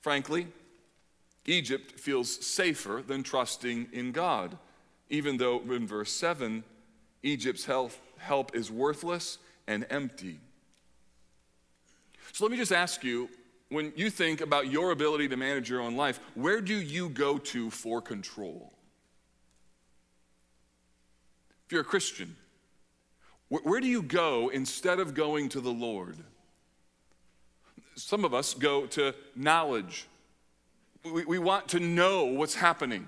Frankly, 0.00 0.48
Egypt 1.46 2.00
feels 2.00 2.44
safer 2.44 3.02
than 3.06 3.22
trusting 3.22 3.88
in 3.92 4.12
God, 4.12 4.56
even 5.10 5.36
though 5.36 5.60
in 5.60 5.86
verse 5.86 6.10
7, 6.10 6.64
Egypt's 7.22 7.66
help, 7.66 7.92
help 8.18 8.56
is 8.56 8.70
worthless 8.70 9.38
and 9.66 9.86
empty. 9.90 10.40
So 12.32 12.44
let 12.44 12.50
me 12.50 12.56
just 12.56 12.72
ask 12.72 13.04
you 13.04 13.28
when 13.68 13.92
you 13.96 14.10
think 14.10 14.40
about 14.40 14.70
your 14.70 14.90
ability 14.90 15.28
to 15.28 15.36
manage 15.36 15.68
your 15.70 15.80
own 15.80 15.96
life, 15.96 16.20
where 16.34 16.60
do 16.60 16.74
you 16.74 17.08
go 17.08 17.38
to 17.38 17.70
for 17.70 18.00
control? 18.00 18.72
If 21.66 21.72
you're 21.72 21.80
a 21.80 21.84
Christian, 21.84 22.36
where 23.48 23.80
do 23.80 23.86
you 23.86 24.02
go 24.02 24.48
instead 24.48 24.98
of 24.98 25.14
going 25.14 25.48
to 25.50 25.60
the 25.60 25.70
Lord? 25.70 26.16
Some 27.94 28.24
of 28.24 28.32
us 28.32 28.54
go 28.54 28.86
to 28.86 29.14
knowledge. 29.36 30.06
We, 31.04 31.24
we 31.24 31.38
want 31.38 31.68
to 31.68 31.80
know 31.80 32.24
what's 32.24 32.54
happening. 32.54 33.06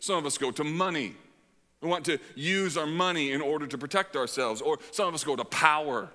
Some 0.00 0.16
of 0.16 0.24
us 0.24 0.38
go 0.38 0.50
to 0.52 0.64
money. 0.64 1.14
We 1.80 1.88
want 1.88 2.04
to 2.06 2.18
use 2.34 2.76
our 2.76 2.86
money 2.86 3.32
in 3.32 3.40
order 3.40 3.66
to 3.66 3.78
protect 3.78 4.16
ourselves. 4.16 4.60
Or 4.60 4.78
some 4.92 5.08
of 5.08 5.14
us 5.14 5.24
go 5.24 5.36
to 5.36 5.44
power. 5.44 6.08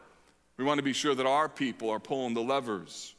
We 0.58 0.66
want 0.66 0.80
to 0.80 0.84
be 0.84 0.94
sure 0.94 1.16
that 1.16 1.26
our 1.26 1.48
people 1.48 1.90
are 1.90 2.00
pulling 2.00 2.34
the 2.34 2.42
levers. 2.42 3.14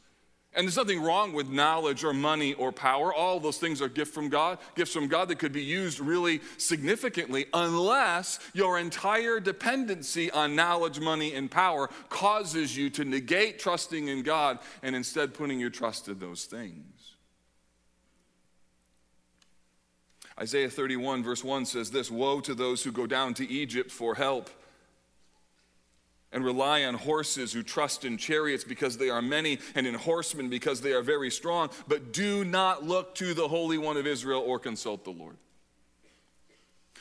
And 0.55 0.67
there's 0.67 0.77
nothing 0.77 1.01
wrong 1.01 1.33
with 1.33 1.49
knowledge 1.49 2.05
or 2.05 2.13
money 2.13 2.53
or 2.53 2.73
power. 2.73 3.13
All 3.13 3.41
those 3.41 3.57
things 3.57 3.81
are 3.81 3.89
gifts 3.89 4.11
from 4.11 4.29
God, 4.29 4.59
gifts 4.75 4.93
from 4.93 5.09
God 5.09 5.29
that 5.29 5.39
could 5.39 5.53
be 5.53 5.63
used 5.63 5.99
really 5.99 6.43
significantly 6.59 7.47
unless 7.55 8.39
your 8.53 8.79
entire 8.79 9.41
dependency 9.41 10.31
on 10.31 10.55
knowledge, 10.55 11.01
money, 11.01 11.33
and 11.35 11.51
power 11.51 11.89
causes 12.11 12.77
you 12.77 12.91
to 12.91 13.05
negate 13.05 13.61
trusting 13.61 14.09
in 14.09 14.23
God 14.23 14.59
and 14.83 14.95
instead 14.95 15.33
putting 15.33 15.59
your 15.59 15.71
trust 15.71 16.09
in 16.09 16.19
those 16.19 16.45
things. 16.45 16.92
Isaiah 20.43 20.69
31, 20.69 21.23
verse 21.23 21.45
1 21.45 21.67
says 21.67 21.93
this 21.93 22.11
Woe 22.11 22.41
to 22.41 22.53
those 22.53 22.83
who 22.83 22.91
go 22.91 23.07
down 23.07 23.33
to 23.35 23.49
Egypt 23.49 23.93
for 23.93 24.17
help 24.17 24.51
and 26.33 26.45
rely 26.45 26.83
on 26.83 26.95
horses 26.95 27.53
who 27.53 27.63
trust 27.63 28.05
in 28.05 28.17
chariots 28.17 28.65
because 28.65 28.99
they 28.99 29.09
are 29.09 29.23
many 29.23 29.61
and 29.77 29.87
in 29.87 29.95
horsemen 29.95 30.49
because 30.49 30.81
they 30.81 30.95
are 30.95 31.03
very 31.03 31.31
strong, 31.31 31.71
but 31.87 32.13
do 32.13 32.45
not 32.45 32.83
look 32.83 33.15
to 33.15 33.35
the 33.35 33.47
Holy 33.47 33.79
One 33.79 33.97
of 33.97 34.05
Israel 34.05 34.43
or 34.45 34.59
consult 34.59 35.05
the 35.05 35.11
Lord. 35.11 35.37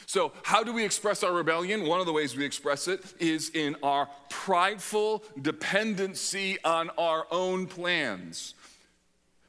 So, 0.06 0.34
how 0.44 0.64
do 0.64 0.72
we 0.72 0.86
express 0.86 1.24
our 1.24 1.34
rebellion? 1.34 1.88
One 1.88 2.00
of 2.00 2.06
the 2.06 2.14
ways 2.14 2.38
we 2.38 2.46
express 2.46 2.88
it 2.88 3.02
is 3.20 3.50
in 3.50 3.76
our 3.82 4.08
prideful 4.30 5.24
dependency 5.42 6.62
on 6.64 6.92
our 6.92 7.26
own 7.32 7.66
plans. 7.66 8.54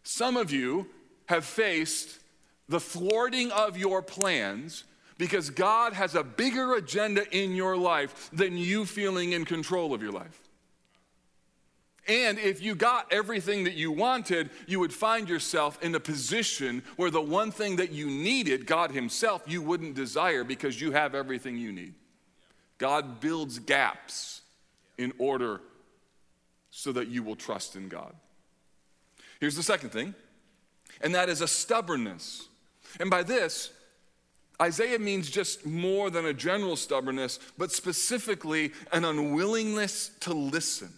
Some 0.03 0.39
of 0.39 0.51
you 0.51 0.87
have 1.27 1.45
faced 1.45 2.21
the 2.73 2.81
thwarting 2.81 3.53
of 3.53 3.77
your 3.77 4.01
plans 4.01 4.85
because 5.19 5.51
God 5.51 5.93
has 5.93 6.15
a 6.15 6.25
bigger 6.25 6.75
agenda 6.75 7.23
in 7.31 7.55
your 7.55 7.77
life 7.77 8.31
than 8.33 8.57
you 8.57 8.87
feeling 8.87 9.33
in 9.33 9.45
control 9.45 9.93
of 9.93 10.03
your 10.03 10.11
life. 10.11 10.41
And 12.09 12.39
if 12.39 12.63
you 12.63 12.75
got 12.75 13.13
everything 13.13 13.65
that 13.65 13.75
you 13.75 13.93
wanted, 13.93 14.51
you 14.67 14.81
would 14.81 14.93
find 14.93 15.29
yourself 15.29 15.81
in 15.83 15.95
a 15.95 16.01
position 16.01 16.83
where 16.97 17.11
the 17.11 17.21
one 17.21 17.53
thing 17.53 17.77
that 17.77 17.93
you 17.93 18.07
needed, 18.07 18.67
God 18.67 18.91
Himself, 18.91 19.43
you 19.47 19.61
wouldn't 19.61 19.95
desire 19.95 20.43
because 20.43 20.81
you 20.81 20.93
have 20.93 21.15
everything 21.15 21.59
you 21.59 21.73
need. 21.73 21.95
God 22.79 23.21
builds 23.21 23.59
gaps 23.59 24.41
in 24.97 25.13
order 25.19 25.61
so 26.71 26.91
that 26.91 27.09
you 27.09 27.23
will 27.23 27.37
trust 27.37 27.77
in 27.77 27.89
God. 27.89 28.15
Here's 29.41 29.57
the 29.57 29.63
second 29.63 29.91
thing, 29.91 30.15
and 31.03 31.15
that 31.15 31.29
is 31.29 31.43
a 31.43 31.49
stubbornness. 31.49 32.49
And 33.01 33.11
by 33.11 33.23
this, 33.23 33.71
Isaiah 34.61 34.99
means 34.99 35.31
just 35.31 35.67
more 35.67 36.11
than 36.11 36.27
a 36.27 36.33
general 36.33 36.77
stubbornness, 36.77 37.39
but 37.59 37.73
specifically 37.73 38.73
an 38.93 39.05
unwillingness 39.05 40.11
to 40.21 40.33
listen. 40.33 40.93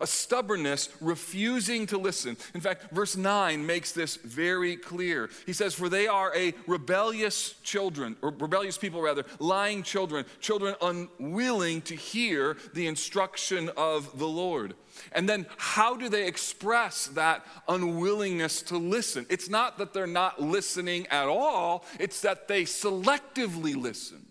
A 0.00 0.06
stubbornness 0.06 0.88
refusing 1.00 1.86
to 1.86 1.98
listen. 1.98 2.36
In 2.54 2.60
fact, 2.60 2.90
verse 2.92 3.16
9 3.16 3.64
makes 3.66 3.92
this 3.92 4.16
very 4.16 4.76
clear. 4.76 5.30
He 5.46 5.52
says, 5.52 5.74
For 5.74 5.88
they 5.88 6.06
are 6.06 6.34
a 6.36 6.54
rebellious 6.66 7.54
children, 7.62 8.16
or 8.22 8.30
rebellious 8.30 8.78
people 8.78 9.02
rather, 9.02 9.24
lying 9.38 9.82
children, 9.82 10.24
children 10.40 10.74
unwilling 10.80 11.82
to 11.82 11.94
hear 11.94 12.56
the 12.74 12.86
instruction 12.86 13.70
of 13.76 14.18
the 14.18 14.28
Lord. 14.28 14.74
And 15.12 15.28
then, 15.28 15.46
how 15.56 15.96
do 15.96 16.08
they 16.08 16.26
express 16.26 17.06
that 17.08 17.44
unwillingness 17.68 18.62
to 18.62 18.78
listen? 18.78 19.26
It's 19.28 19.48
not 19.48 19.78
that 19.78 19.92
they're 19.92 20.06
not 20.06 20.40
listening 20.40 21.06
at 21.08 21.26
all, 21.26 21.84
it's 21.98 22.20
that 22.22 22.48
they 22.48 22.62
selectively 22.62 23.76
listen. 23.76 24.27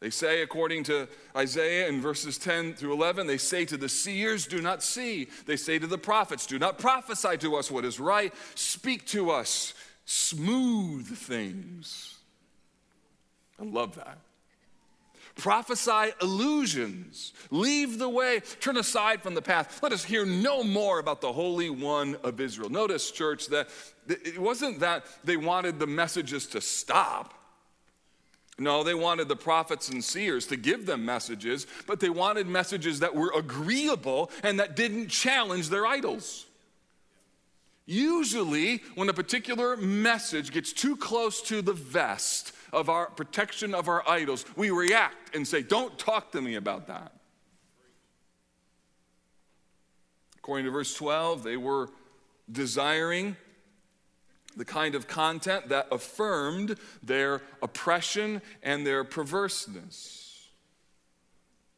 They 0.00 0.10
say, 0.10 0.42
according 0.42 0.84
to 0.84 1.08
Isaiah 1.36 1.88
in 1.88 2.00
verses 2.00 2.38
10 2.38 2.74
through 2.74 2.92
11, 2.92 3.26
they 3.26 3.38
say 3.38 3.64
to 3.64 3.76
the 3.76 3.88
seers, 3.88 4.46
Do 4.46 4.62
not 4.62 4.82
see. 4.82 5.28
They 5.46 5.56
say 5.56 5.78
to 5.78 5.88
the 5.88 5.98
prophets, 5.98 6.46
Do 6.46 6.58
not 6.58 6.78
prophesy 6.78 7.36
to 7.38 7.56
us 7.56 7.70
what 7.70 7.84
is 7.84 7.98
right. 7.98 8.32
Speak 8.54 9.06
to 9.06 9.30
us 9.30 9.74
smooth 10.04 11.06
things. 11.16 12.16
I 13.60 13.64
love 13.64 13.96
that. 13.96 14.18
Prophesy 15.34 16.12
illusions. 16.20 17.32
Leave 17.50 17.98
the 17.98 18.08
way. 18.08 18.40
Turn 18.60 18.76
aside 18.76 19.22
from 19.22 19.34
the 19.34 19.42
path. 19.42 19.80
Let 19.82 19.92
us 19.92 20.04
hear 20.04 20.26
no 20.26 20.64
more 20.64 20.98
about 20.98 21.20
the 21.20 21.32
Holy 21.32 21.70
One 21.70 22.16
of 22.24 22.40
Israel. 22.40 22.70
Notice, 22.70 23.10
church, 23.10 23.46
that 23.48 23.68
it 24.08 24.38
wasn't 24.38 24.80
that 24.80 25.06
they 25.24 25.36
wanted 25.36 25.78
the 25.78 25.86
messages 25.86 26.46
to 26.48 26.60
stop. 26.60 27.37
No, 28.58 28.82
they 28.82 28.94
wanted 28.94 29.28
the 29.28 29.36
prophets 29.36 29.88
and 29.88 30.02
seers 30.02 30.46
to 30.48 30.56
give 30.56 30.84
them 30.84 31.04
messages, 31.04 31.66
but 31.86 32.00
they 32.00 32.10
wanted 32.10 32.48
messages 32.48 33.00
that 33.00 33.14
were 33.14 33.32
agreeable 33.36 34.30
and 34.42 34.58
that 34.58 34.74
didn't 34.74 35.08
challenge 35.08 35.68
their 35.68 35.86
idols. 35.86 36.46
Usually, 37.86 38.82
when 38.96 39.08
a 39.08 39.14
particular 39.14 39.76
message 39.76 40.52
gets 40.52 40.72
too 40.72 40.96
close 40.96 41.40
to 41.42 41.62
the 41.62 41.72
vest, 41.72 42.52
of 42.72 42.88
our 42.88 43.06
protection 43.06 43.74
of 43.74 43.88
our 43.88 44.08
idols, 44.08 44.44
we 44.56 44.70
react 44.70 45.34
and 45.34 45.46
say, 45.46 45.62
Don't 45.62 45.98
talk 45.98 46.32
to 46.32 46.40
me 46.40 46.54
about 46.56 46.86
that. 46.88 47.12
According 50.38 50.66
to 50.66 50.70
verse 50.70 50.94
12, 50.94 51.42
they 51.42 51.56
were 51.56 51.88
desiring 52.50 53.36
the 54.58 54.64
kind 54.64 54.94
of 54.96 55.06
content 55.06 55.68
that 55.68 55.86
affirmed 55.92 56.76
their 57.02 57.40
oppression 57.62 58.42
and 58.62 58.84
their 58.84 59.04
perverseness. 59.04 60.48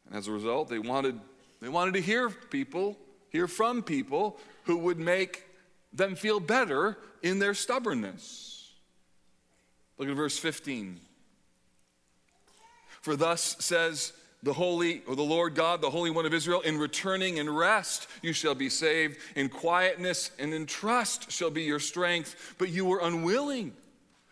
And 0.06 0.16
as 0.16 0.26
a 0.26 0.32
result, 0.32 0.68
they 0.70 0.78
wanted, 0.78 1.20
they 1.60 1.68
wanted 1.68 1.94
to 1.94 2.00
hear 2.00 2.30
people, 2.30 2.96
hear 3.28 3.46
from 3.46 3.82
people 3.82 4.38
who 4.64 4.78
would 4.78 4.98
make 4.98 5.44
them 5.92 6.16
feel 6.16 6.40
better 6.40 6.96
in 7.22 7.38
their 7.38 7.54
stubbornness. 7.54 8.72
Look 9.98 10.08
at 10.08 10.16
verse 10.16 10.38
15. 10.38 11.00
For 13.02 13.14
thus 13.14 13.56
says 13.60 14.14
the 14.42 14.52
holy 14.52 15.02
or 15.06 15.16
the 15.16 15.22
Lord 15.22 15.54
God, 15.54 15.80
the 15.80 15.90
Holy 15.90 16.10
One 16.10 16.26
of 16.26 16.34
Israel, 16.34 16.60
in 16.60 16.78
returning 16.78 17.38
and 17.38 17.56
rest 17.56 18.08
you 18.22 18.32
shall 18.32 18.54
be 18.54 18.68
saved, 18.68 19.18
in 19.36 19.48
quietness 19.48 20.30
and 20.38 20.54
in 20.54 20.66
trust 20.66 21.30
shall 21.30 21.50
be 21.50 21.62
your 21.62 21.80
strength, 21.80 22.54
but 22.58 22.70
you 22.70 22.84
were 22.84 23.00
unwilling. 23.00 23.74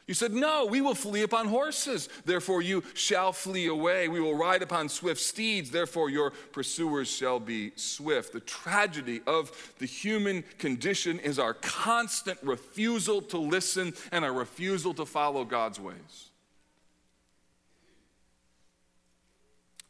You 0.09 0.15
said, 0.15 0.33
No, 0.33 0.65
we 0.65 0.81
will 0.81 0.95
flee 0.95 1.23
upon 1.23 1.49
horses. 1.49 2.09
Therefore, 2.25 2.63
you 2.63 2.83
shall 2.95 3.31
flee 3.31 3.67
away. 3.67 4.09
We 4.09 4.23
will 4.23 4.35
ride 4.35 4.63
upon 4.63 4.89
swift 4.89 5.21
steeds. 5.21 5.71
Therefore, 5.71 6.09
your 6.09 6.31
pursuers 6.31 7.09
shall 7.09 7.39
be 7.39 7.73
swift. 7.77 8.33
The 8.33 8.41
tragedy 8.41 9.21
of 9.27 9.75
the 9.79 9.87
human 9.87 10.45
condition 10.57 11.19
is 11.19 11.39
our 11.39 11.53
constant 11.53 12.39
refusal 12.43 13.21
to 13.21 13.37
listen 13.37 13.93
and 14.11 14.25
our 14.25 14.33
refusal 14.33 14.95
to 14.95 15.05
follow 15.05 15.45
God's 15.45 15.79
ways. 15.79 16.28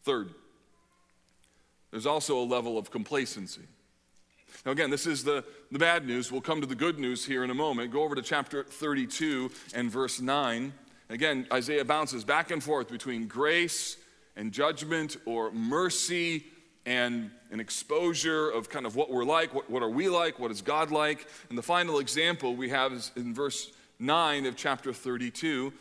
Third, 0.02 0.34
there's 1.90 2.06
also 2.06 2.38
a 2.38 2.44
level 2.44 2.78
of 2.78 2.90
complacency. 2.90 3.62
Now, 4.64 4.72
again, 4.72 4.90
this 4.90 5.06
is 5.06 5.24
the, 5.24 5.44
the 5.70 5.78
bad 5.78 6.06
news. 6.06 6.32
We'll 6.32 6.40
come 6.40 6.60
to 6.60 6.66
the 6.66 6.74
good 6.74 6.98
news 6.98 7.24
here 7.24 7.44
in 7.44 7.50
a 7.50 7.54
moment. 7.54 7.92
Go 7.92 8.02
over 8.02 8.14
to 8.14 8.22
chapter 8.22 8.64
32 8.64 9.50
and 9.74 9.90
verse 9.90 10.20
9. 10.20 10.72
Again, 11.10 11.46
Isaiah 11.52 11.84
bounces 11.84 12.24
back 12.24 12.50
and 12.50 12.62
forth 12.62 12.88
between 12.88 13.26
grace 13.26 13.96
and 14.36 14.52
judgment 14.52 15.16
or 15.26 15.50
mercy 15.52 16.44
and 16.84 17.30
an 17.50 17.60
exposure 17.60 18.50
of 18.50 18.68
kind 18.68 18.86
of 18.86 18.96
what 18.96 19.10
we're 19.10 19.24
like, 19.24 19.54
what, 19.54 19.70
what 19.70 19.82
are 19.82 19.90
we 19.90 20.08
like, 20.08 20.38
what 20.38 20.50
is 20.50 20.62
God 20.62 20.90
like. 20.90 21.26
And 21.48 21.56
the 21.56 21.62
final 21.62 21.98
example 21.98 22.54
we 22.56 22.70
have 22.70 22.92
is 22.92 23.10
in 23.16 23.34
verse 23.34 23.70
9 23.98 24.46
of 24.46 24.56
chapter 24.56 24.92
32. 24.92 25.72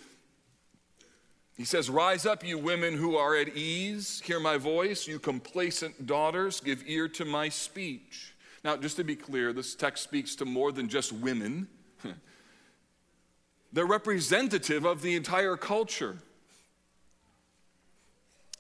He 1.58 1.66
says, 1.66 1.90
Rise 1.90 2.26
up, 2.26 2.46
you 2.46 2.60
women 2.60 2.96
who 2.96 3.18
are 3.18 3.36
at 3.36 3.58
ease, 3.58 4.22
hear 4.24 4.40
my 4.40 4.58
voice, 4.58 5.08
you 5.08 5.18
complacent 5.18 6.06
daughters, 6.06 6.60
give 6.60 6.84
ear 6.86 7.08
to 7.10 7.26
my 7.26 7.50
speech. 7.50 8.36
Now, 8.64 8.78
just 8.78 8.96
to 8.98 9.04
be 9.04 9.16
clear, 9.16 9.54
this 9.54 9.74
text 9.74 10.04
speaks 10.04 10.36
to 10.36 10.46
more 10.46 10.72
than 10.72 10.88
just 10.88 11.12
women. 11.12 11.68
They're 13.74 13.86
representative 13.86 14.86
of 14.86 15.02
the 15.02 15.16
entire 15.16 15.58
culture. 15.58 16.18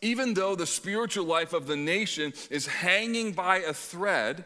Even 0.01 0.33
though 0.33 0.55
the 0.55 0.65
spiritual 0.65 1.25
life 1.25 1.53
of 1.53 1.67
the 1.67 1.75
nation 1.75 2.33
is 2.49 2.67
hanging 2.67 3.31
by 3.31 3.57
a 3.57 3.73
thread, 3.73 4.45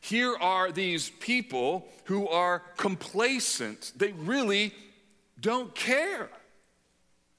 here 0.00 0.36
are 0.40 0.70
these 0.70 1.10
people 1.10 1.88
who 2.04 2.28
are 2.28 2.60
complacent. 2.76 3.92
They 3.96 4.12
really 4.12 4.72
don't 5.40 5.74
care. 5.74 6.28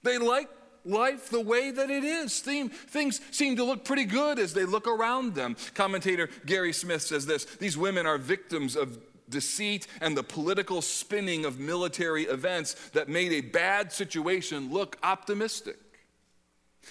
They 0.03 0.17
like 0.17 0.50
life 0.86 1.29
the 1.29 1.39
way 1.39 1.72
that 1.72 1.89
it 1.89 2.03
is. 2.03 2.39
Things 2.39 3.22
seem 3.31 3.55
to 3.55 3.63
look 3.63 3.86
pretty 3.86 4.05
good 4.05 4.39
as 4.39 4.53
they 4.53 4.65
look 4.65 4.88
around 4.88 5.36
them. 5.36 5.55
Commentator 5.74 6.29
Gary 6.45 6.74
Smith 6.74 7.01
says 7.01 7.25
this 7.25 7.45
These 7.45 7.77
women 7.77 8.05
are 8.05 8.17
victims 8.17 8.75
of 8.75 9.00
deceit 9.29 9.88
and 10.01 10.15
the 10.15 10.24
political 10.24 10.81
spinning 10.81 11.45
of 11.45 11.60
military 11.60 12.24
events 12.24 12.75
that 12.89 13.10
made 13.10 13.31
a 13.31 13.41
bad 13.41 13.91
situation 13.91 14.72
look 14.72 14.98
optimistic. 15.03 15.77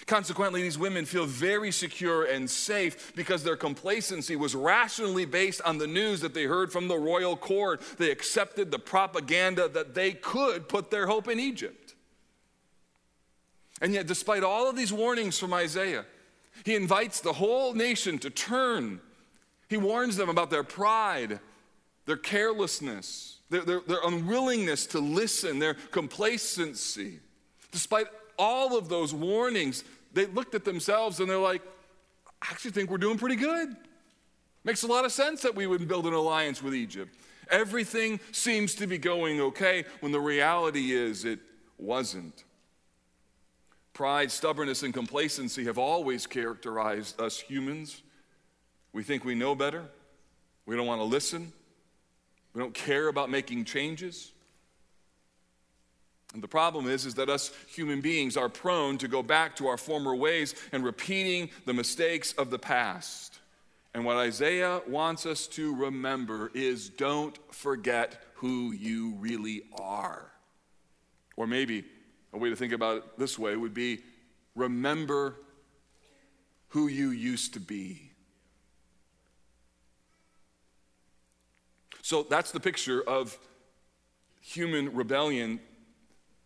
Consequently, 0.07 0.63
these 0.63 0.77
women 0.77 1.05
feel 1.05 1.25
very 1.25 1.71
secure 1.71 2.25
and 2.25 2.49
safe 2.49 3.13
because 3.15 3.43
their 3.43 3.55
complacency 3.55 4.35
was 4.35 4.55
rationally 4.55 5.23
based 5.23 5.61
on 5.61 5.77
the 5.77 5.85
news 5.85 6.19
that 6.21 6.33
they 6.33 6.45
heard 6.45 6.71
from 6.71 6.87
the 6.87 6.97
royal 6.97 7.37
court. 7.37 7.79
They 7.99 8.09
accepted 8.09 8.71
the 8.71 8.79
propaganda 8.79 9.69
that 9.69 9.93
they 9.93 10.13
could 10.13 10.67
put 10.67 10.89
their 10.89 11.05
hope 11.05 11.27
in 11.27 11.39
Egypt. 11.39 11.82
And 13.81 13.93
yet, 13.93 14.07
despite 14.07 14.43
all 14.43 14.69
of 14.69 14.75
these 14.75 14.93
warnings 14.93 15.37
from 15.37 15.53
Isaiah, 15.53 16.05
he 16.63 16.75
invites 16.75 17.19
the 17.19 17.33
whole 17.33 17.73
nation 17.73 18.19
to 18.19 18.29
turn. 18.29 19.01
He 19.69 19.77
warns 19.77 20.15
them 20.15 20.29
about 20.29 20.49
their 20.49 20.63
pride, 20.63 21.39
their 22.05 22.17
carelessness, 22.17 23.39
their, 23.49 23.61
their, 23.61 23.81
their 23.81 23.99
unwillingness 24.05 24.85
to 24.87 24.99
listen, 24.99 25.59
their 25.59 25.73
complacency. 25.91 27.19
Despite 27.71 28.07
all 28.37 28.77
of 28.77 28.89
those 28.89 29.13
warnings, 29.13 29.83
they 30.13 30.27
looked 30.27 30.55
at 30.55 30.63
themselves 30.63 31.19
and 31.19 31.29
they're 31.29 31.37
like, 31.37 31.61
I 32.41 32.47
actually 32.51 32.71
think 32.71 32.89
we're 32.89 32.97
doing 32.97 33.17
pretty 33.17 33.35
good. 33.35 33.75
Makes 34.63 34.83
a 34.83 34.87
lot 34.87 35.05
of 35.05 35.11
sense 35.11 35.41
that 35.41 35.55
we 35.55 35.67
would 35.67 35.87
build 35.87 36.05
an 36.07 36.13
alliance 36.13 36.61
with 36.61 36.75
Egypt. 36.75 37.13
Everything 37.49 38.19
seems 38.31 38.75
to 38.75 38.87
be 38.87 38.97
going 38.97 39.41
okay 39.41 39.85
when 39.99 40.11
the 40.11 40.19
reality 40.19 40.91
is 40.91 41.25
it 41.25 41.39
wasn't. 41.77 42.43
Pride, 43.93 44.31
stubbornness, 44.31 44.81
and 44.83 44.93
complacency 44.93 45.65
have 45.65 45.77
always 45.77 46.25
characterized 46.25 47.21
us 47.21 47.39
humans. 47.39 48.01
We 48.91 49.03
think 49.03 49.23
we 49.23 49.35
know 49.35 49.53
better. 49.53 49.85
We 50.65 50.75
don't 50.75 50.87
want 50.87 51.01
to 51.01 51.05
listen. 51.05 51.53
We 52.53 52.59
don't 52.59 52.73
care 52.73 53.07
about 53.07 53.29
making 53.29 53.65
changes. 53.65 54.31
And 56.33 56.41
the 56.41 56.47
problem 56.47 56.89
is, 56.89 57.05
is 57.05 57.13
that 57.15 57.29
us 57.29 57.51
human 57.67 58.01
beings 58.01 58.35
are 58.37 58.49
prone 58.49 58.97
to 58.97 59.07
go 59.07 59.21
back 59.21 59.55
to 59.57 59.67
our 59.67 59.77
former 59.77 60.15
ways 60.15 60.55
and 60.71 60.83
repeating 60.83 61.51
the 61.65 61.73
mistakes 61.73 62.33
of 62.33 62.49
the 62.49 62.57
past. 62.57 63.39
And 63.93 64.05
what 64.05 64.17
Isaiah 64.17 64.81
wants 64.87 65.27
us 65.27 65.45
to 65.47 65.75
remember 65.75 66.49
is 66.55 66.89
don't 66.89 67.37
forget 67.53 68.23
who 68.35 68.71
you 68.71 69.13
really 69.19 69.63
are. 69.79 70.31
Or 71.37 71.45
maybe 71.45 71.85
a 72.33 72.37
way 72.37 72.49
to 72.49 72.55
think 72.55 72.73
about 72.73 72.97
it 72.97 73.03
this 73.17 73.37
way 73.37 73.55
would 73.55 73.73
be 73.73 73.99
remember 74.55 75.35
who 76.69 76.87
you 76.87 77.11
used 77.11 77.53
to 77.53 77.59
be. 77.59 78.11
So 82.01 82.23
that's 82.23 82.51
the 82.51 82.59
picture 82.59 83.01
of 83.01 83.37
human 84.41 84.93
rebellion 84.93 85.59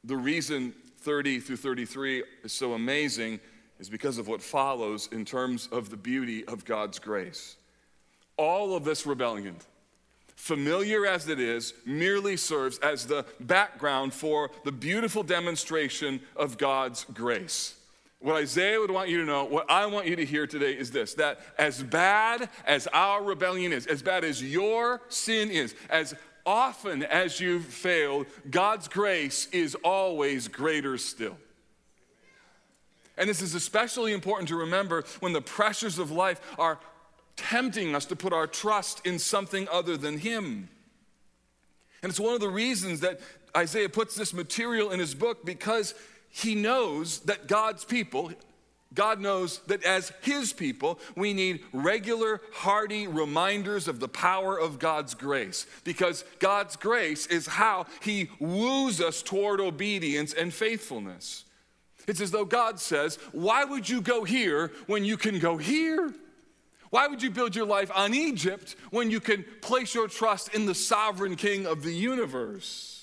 the 0.07 0.15
reason 0.15 0.73
30 0.99 1.41
through 1.41 1.57
33 1.57 2.23
is 2.43 2.53
so 2.53 2.73
amazing 2.73 3.39
is 3.77 3.89
because 3.89 4.17
of 4.17 4.27
what 4.27 4.41
follows 4.41 5.09
in 5.11 5.25
terms 5.25 5.67
of 5.71 5.89
the 5.89 5.97
beauty 5.97 6.45
of 6.45 6.63
God's 6.63 6.97
grace. 6.97 7.57
All 8.37 8.75
of 8.75 8.85
this 8.85 9.05
rebellion, 9.05 9.57
familiar 10.37 11.05
as 11.05 11.27
it 11.27 11.39
is, 11.39 11.73
merely 11.83 12.37
serves 12.37 12.77
as 12.79 13.07
the 13.07 13.25
background 13.39 14.13
for 14.13 14.51
the 14.63 14.71
beautiful 14.71 15.23
demonstration 15.23 16.21
of 16.35 16.57
God's 16.57 17.05
grace. 17.05 17.75
What 18.19 18.35
Isaiah 18.35 18.79
would 18.79 18.91
want 18.91 19.09
you 19.09 19.17
to 19.17 19.25
know, 19.25 19.45
what 19.45 19.69
I 19.69 19.85
want 19.87 20.07
you 20.07 20.15
to 20.15 20.25
hear 20.25 20.47
today 20.47 20.73
is 20.73 20.91
this 20.91 21.15
that 21.15 21.39
as 21.57 21.83
bad 21.83 22.49
as 22.65 22.87
our 22.87 23.23
rebellion 23.23 23.73
is, 23.73 23.87
as 23.87 24.01
bad 24.01 24.23
as 24.23 24.41
your 24.41 25.01
sin 25.09 25.51
is, 25.51 25.75
as 25.89 26.15
often 26.45 27.03
as 27.03 27.39
you've 27.39 27.65
failed, 27.65 28.27
God's 28.49 28.87
grace 28.87 29.47
is 29.51 29.75
always 29.83 30.47
greater 30.47 30.97
still. 30.97 31.37
And 33.17 33.27
this 33.27 33.41
is 33.41 33.55
especially 33.55 34.13
important 34.13 34.49
to 34.49 34.55
remember 34.55 35.03
when 35.19 35.33
the 35.33 35.41
pressures 35.41 35.97
of 35.97 36.11
life 36.11 36.39
are 36.59 36.79
tempting 37.37 37.95
us 37.95 38.05
to 38.05 38.15
put 38.15 38.33
our 38.33 38.47
trust 38.47 39.05
in 39.05 39.19
something 39.19 39.67
other 39.71 39.95
than 39.95 40.17
Him. 40.17 40.69
And 42.03 42.09
it's 42.09 42.19
one 42.19 42.33
of 42.33 42.41
the 42.41 42.49
reasons 42.49 42.99
that 42.99 43.19
Isaiah 43.55 43.89
puts 43.89 44.15
this 44.15 44.33
material 44.33 44.91
in 44.91 44.99
his 44.99 45.15
book 45.15 45.45
because 45.45 45.95
he 46.29 46.55
knows 46.55 47.19
that 47.21 47.47
God's 47.47 47.83
people, 47.83 48.31
God 48.93 49.19
knows 49.19 49.59
that 49.67 49.83
as 49.83 50.11
His 50.21 50.53
people, 50.53 50.99
we 51.15 51.33
need 51.33 51.63
regular, 51.73 52.41
hearty 52.53 53.07
reminders 53.07 53.87
of 53.87 53.99
the 53.99 54.07
power 54.07 54.57
of 54.59 54.79
God's 54.79 55.13
grace. 55.13 55.65
Because 55.83 56.23
God's 56.39 56.75
grace 56.75 57.27
is 57.27 57.47
how 57.47 57.87
He 58.01 58.29
woos 58.39 59.01
us 59.01 59.21
toward 59.21 59.59
obedience 59.59 60.33
and 60.33 60.53
faithfulness. 60.53 61.45
It's 62.07 62.21
as 62.21 62.31
though 62.31 62.45
God 62.45 62.79
says, 62.79 63.17
Why 63.31 63.65
would 63.65 63.89
you 63.89 64.01
go 64.01 64.23
here 64.23 64.71
when 64.85 65.03
you 65.03 65.17
can 65.17 65.39
go 65.39 65.57
here? 65.57 66.13
Why 66.89 67.07
would 67.07 67.21
you 67.21 67.29
build 67.29 67.55
your 67.55 67.65
life 67.65 67.91
on 67.93 68.13
Egypt 68.13 68.75
when 68.91 69.11
you 69.11 69.19
can 69.19 69.45
place 69.61 69.93
your 69.93 70.07
trust 70.07 70.53
in 70.53 70.65
the 70.65 70.75
sovereign 70.75 71.35
king 71.35 71.65
of 71.65 71.83
the 71.83 71.93
universe? 71.93 72.97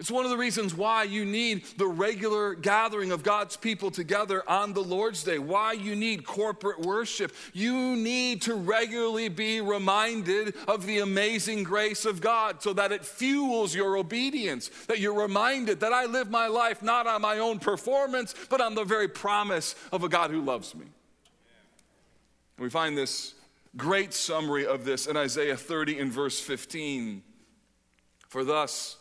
It's 0.00 0.12
one 0.12 0.24
of 0.24 0.30
the 0.30 0.36
reasons 0.36 0.76
why 0.76 1.02
you 1.02 1.24
need 1.24 1.64
the 1.76 1.88
regular 1.88 2.54
gathering 2.54 3.10
of 3.10 3.24
God's 3.24 3.56
people 3.56 3.90
together 3.90 4.48
on 4.48 4.72
the 4.72 4.82
Lord's 4.82 5.24
Day, 5.24 5.40
why 5.40 5.72
you 5.72 5.96
need 5.96 6.24
corporate 6.24 6.78
worship. 6.78 7.34
You 7.52 7.96
need 7.96 8.42
to 8.42 8.54
regularly 8.54 9.28
be 9.28 9.60
reminded 9.60 10.54
of 10.68 10.86
the 10.86 11.00
amazing 11.00 11.64
grace 11.64 12.04
of 12.04 12.20
God 12.20 12.62
so 12.62 12.72
that 12.74 12.92
it 12.92 13.04
fuels 13.04 13.74
your 13.74 13.96
obedience, 13.96 14.68
that 14.86 15.00
you're 15.00 15.20
reminded 15.20 15.80
that 15.80 15.92
I 15.92 16.04
live 16.04 16.30
my 16.30 16.46
life 16.46 16.80
not 16.80 17.08
on 17.08 17.20
my 17.20 17.40
own 17.40 17.58
performance, 17.58 18.36
but 18.48 18.60
on 18.60 18.76
the 18.76 18.84
very 18.84 19.08
promise 19.08 19.74
of 19.90 20.04
a 20.04 20.08
God 20.08 20.30
who 20.30 20.42
loves 20.42 20.76
me. 20.76 20.86
We 22.58 22.70
find 22.70 22.96
this 22.96 23.34
great 23.76 24.12
summary 24.12 24.66
of 24.66 24.84
this 24.84 25.06
in 25.06 25.16
Isaiah 25.16 25.56
30 25.56 25.98
in 25.98 26.10
verse 26.10 26.40
15. 26.40 27.22
For 28.28 28.44
thus, 28.44 28.96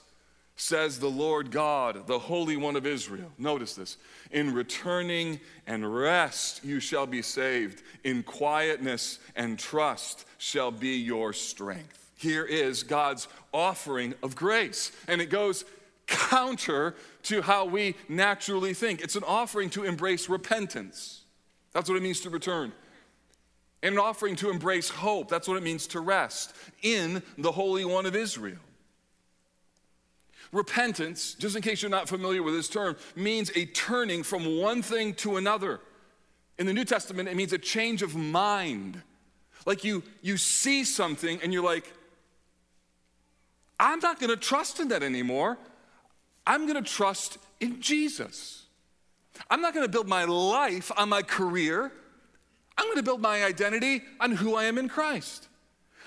says 0.58 1.00
the 1.00 1.10
Lord 1.10 1.52
God, 1.52 2.08
the 2.08 2.20
Holy 2.20 2.58
One 2.58 2.76
of 2.76 2.86
Israel. 2.86 3.32
Notice 3.38 3.76
this. 3.76 3.98
In 4.32 4.54
returning 4.54 5.40
and 5.68 5.96
rest 5.96 6.66
you 6.66 6.80
shall 6.80 7.06
be 7.06 7.22
saved. 7.22 7.84
In 8.04 8.24
quietness 8.24 9.20
and 9.36 9.58
trust 9.58 10.26
shall 10.40 10.72
be 10.72 10.98
your 10.98 11.32
strength. 11.32 12.12
Here 12.18 12.44
is 12.44 12.82
God's 12.84 13.28
offering 13.54 14.16
of 14.24 14.36
grace. 14.36 14.92
And 15.08 15.22
it 15.22 15.30
goes 15.30 15.64
counter 16.08 16.96
to 17.24 17.42
how 17.44 17.66
we 17.66 17.96
naturally 18.10 18.74
think. 18.74 19.02
It's 19.02 19.16
an 19.16 19.24
offering 19.26 19.70
to 19.72 19.84
embrace 19.84 20.28
repentance. 20.28 21.22
That's 21.74 21.88
what 21.88 21.98
it 21.98 22.04
means 22.04 22.22
to 22.22 22.32
return. 22.32 22.72
And 23.84 23.94
an 23.94 24.00
offering 24.00 24.36
to 24.38 24.50
embrace 24.50 24.90
hope. 24.90 25.30
That's 25.30 25.48
what 25.48 25.58
it 25.58 25.64
means 25.64 25.88
to 25.88 26.00
rest 26.00 26.56
in 26.82 27.22
the 27.38 27.52
Holy 27.52 27.86
One 27.86 28.06
of 28.06 28.16
Israel. 28.16 28.58
Repentance, 30.52 31.34
just 31.34 31.56
in 31.56 31.62
case 31.62 31.82
you're 31.82 31.92
not 31.92 32.08
familiar 32.08 32.42
with 32.42 32.54
this 32.54 32.70
term, 32.70 32.96
means 33.16 33.52
a 33.56 33.66
turning 33.66 34.24
from 34.24 34.60
one 34.60 34.82
thing 34.82 35.14
to 35.16 35.38
another. 35.38 35.80
In 36.58 36.66
the 36.66 36.74
New 36.74 36.86
Testament, 36.86 37.30
it 37.30 37.36
means 37.36 37.54
a 37.54 37.58
change 37.58 38.02
of 38.02 38.16
mind. 38.16 39.02
Like 39.66 39.84
you, 39.84 40.04
you 40.22 40.38
see 40.38 40.84
something 40.84 41.40
and 41.44 41.54
you're 41.54 41.64
like, 41.64 41.92
I'm 43.80 44.00
not 44.00 44.20
going 44.20 44.30
to 44.30 44.38
trust 44.38 44.80
in 44.80 44.88
that 44.88 45.04
anymore. 45.04 45.58
I'm 46.48 46.66
going 46.66 46.82
to 46.82 46.90
trust 46.90 47.38
in 47.60 47.82
Jesus. 47.82 48.66
I'm 49.50 49.62
not 49.62 49.74
going 49.74 49.86
to 49.86 49.92
build 49.92 50.08
my 50.08 50.24
life 50.24 50.92
on 50.98 51.10
my 51.10 51.22
career. 51.22 51.92
I'm 52.78 52.86
going 52.86 52.98
to 52.98 53.04
build 53.04 53.22
my 53.22 53.44
identity 53.44 54.04
on 54.20 54.32
who 54.32 54.56
I 54.56 54.66
am 54.66 54.78
in 54.78 54.88
Christ. 54.88 55.48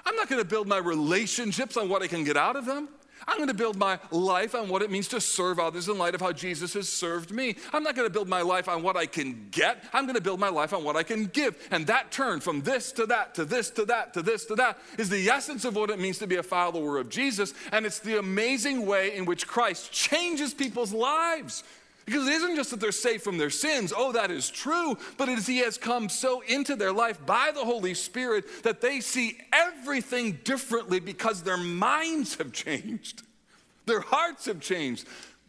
I'm 0.04 0.16
not 0.16 0.28
going 0.28 0.40
to 0.40 0.48
build 0.48 0.66
my 0.66 0.78
relationships 0.78 1.76
on 1.76 1.88
what 1.88 2.02
I 2.02 2.06
can 2.06 2.24
get 2.24 2.36
out 2.36 2.56
of 2.56 2.66
them. 2.66 2.88
I'm 3.28 3.36
going 3.36 3.48
to 3.48 3.54
build 3.54 3.76
my 3.76 3.98
life 4.10 4.54
on 4.54 4.68
what 4.68 4.82
it 4.82 4.90
means 4.90 5.08
to 5.08 5.20
serve 5.20 5.58
others 5.58 5.88
in 5.88 5.98
light 5.98 6.14
of 6.14 6.20
how 6.20 6.32
Jesus 6.32 6.72
has 6.74 6.88
served 6.88 7.30
me. 7.30 7.56
I'm 7.72 7.82
not 7.82 7.94
going 7.94 8.08
to 8.08 8.12
build 8.12 8.28
my 8.28 8.42
life 8.42 8.68
on 8.68 8.82
what 8.82 8.96
I 8.96 9.06
can 9.06 9.48
get. 9.50 9.84
I'm 9.92 10.04
going 10.04 10.16
to 10.16 10.22
build 10.22 10.40
my 10.40 10.48
life 10.48 10.72
on 10.72 10.84
what 10.84 10.96
I 10.96 11.02
can 11.02 11.26
give. 11.26 11.56
And 11.70 11.86
that 11.86 12.10
turn 12.10 12.40
from 12.40 12.62
this 12.62 12.92
to 12.92 13.06
that, 13.06 13.34
to 13.34 13.44
this 13.44 13.70
to 13.70 13.84
that, 13.86 14.14
to 14.14 14.22
this 14.22 14.46
to 14.46 14.54
that 14.56 14.78
is 14.98 15.10
the 15.10 15.28
essence 15.28 15.64
of 15.64 15.76
what 15.76 15.90
it 15.90 15.98
means 15.98 16.18
to 16.18 16.26
be 16.26 16.36
a 16.36 16.42
follower 16.42 16.98
of 16.98 17.08
Jesus. 17.08 17.52
And 17.72 17.84
it's 17.84 17.98
the 17.98 18.18
amazing 18.18 18.86
way 18.86 19.14
in 19.14 19.26
which 19.26 19.46
Christ 19.46 19.92
changes 19.92 20.54
people's 20.54 20.92
lives. 20.92 21.62
Because 22.10 22.26
it 22.26 22.32
isn't 22.32 22.56
just 22.56 22.72
that 22.72 22.80
they're 22.80 22.90
saved 22.90 23.22
from 23.22 23.38
their 23.38 23.50
sins, 23.50 23.92
oh, 23.96 24.10
that 24.10 24.32
is 24.32 24.50
true, 24.50 24.98
but 25.16 25.28
it 25.28 25.38
is 25.38 25.46
He 25.46 25.58
has 25.58 25.78
come 25.78 26.08
so 26.08 26.40
into 26.40 26.74
their 26.74 26.92
life 26.92 27.24
by 27.24 27.52
the 27.54 27.64
Holy 27.64 27.94
Spirit 27.94 28.64
that 28.64 28.80
they 28.80 28.98
see 28.98 29.38
everything 29.52 30.40
differently 30.42 30.98
because 30.98 31.44
their 31.44 31.56
minds 31.56 32.34
have 32.34 32.52
changed, 32.52 33.22
their 33.86 34.00
hearts 34.00 34.46
have 34.46 34.58
changed. 34.58 35.06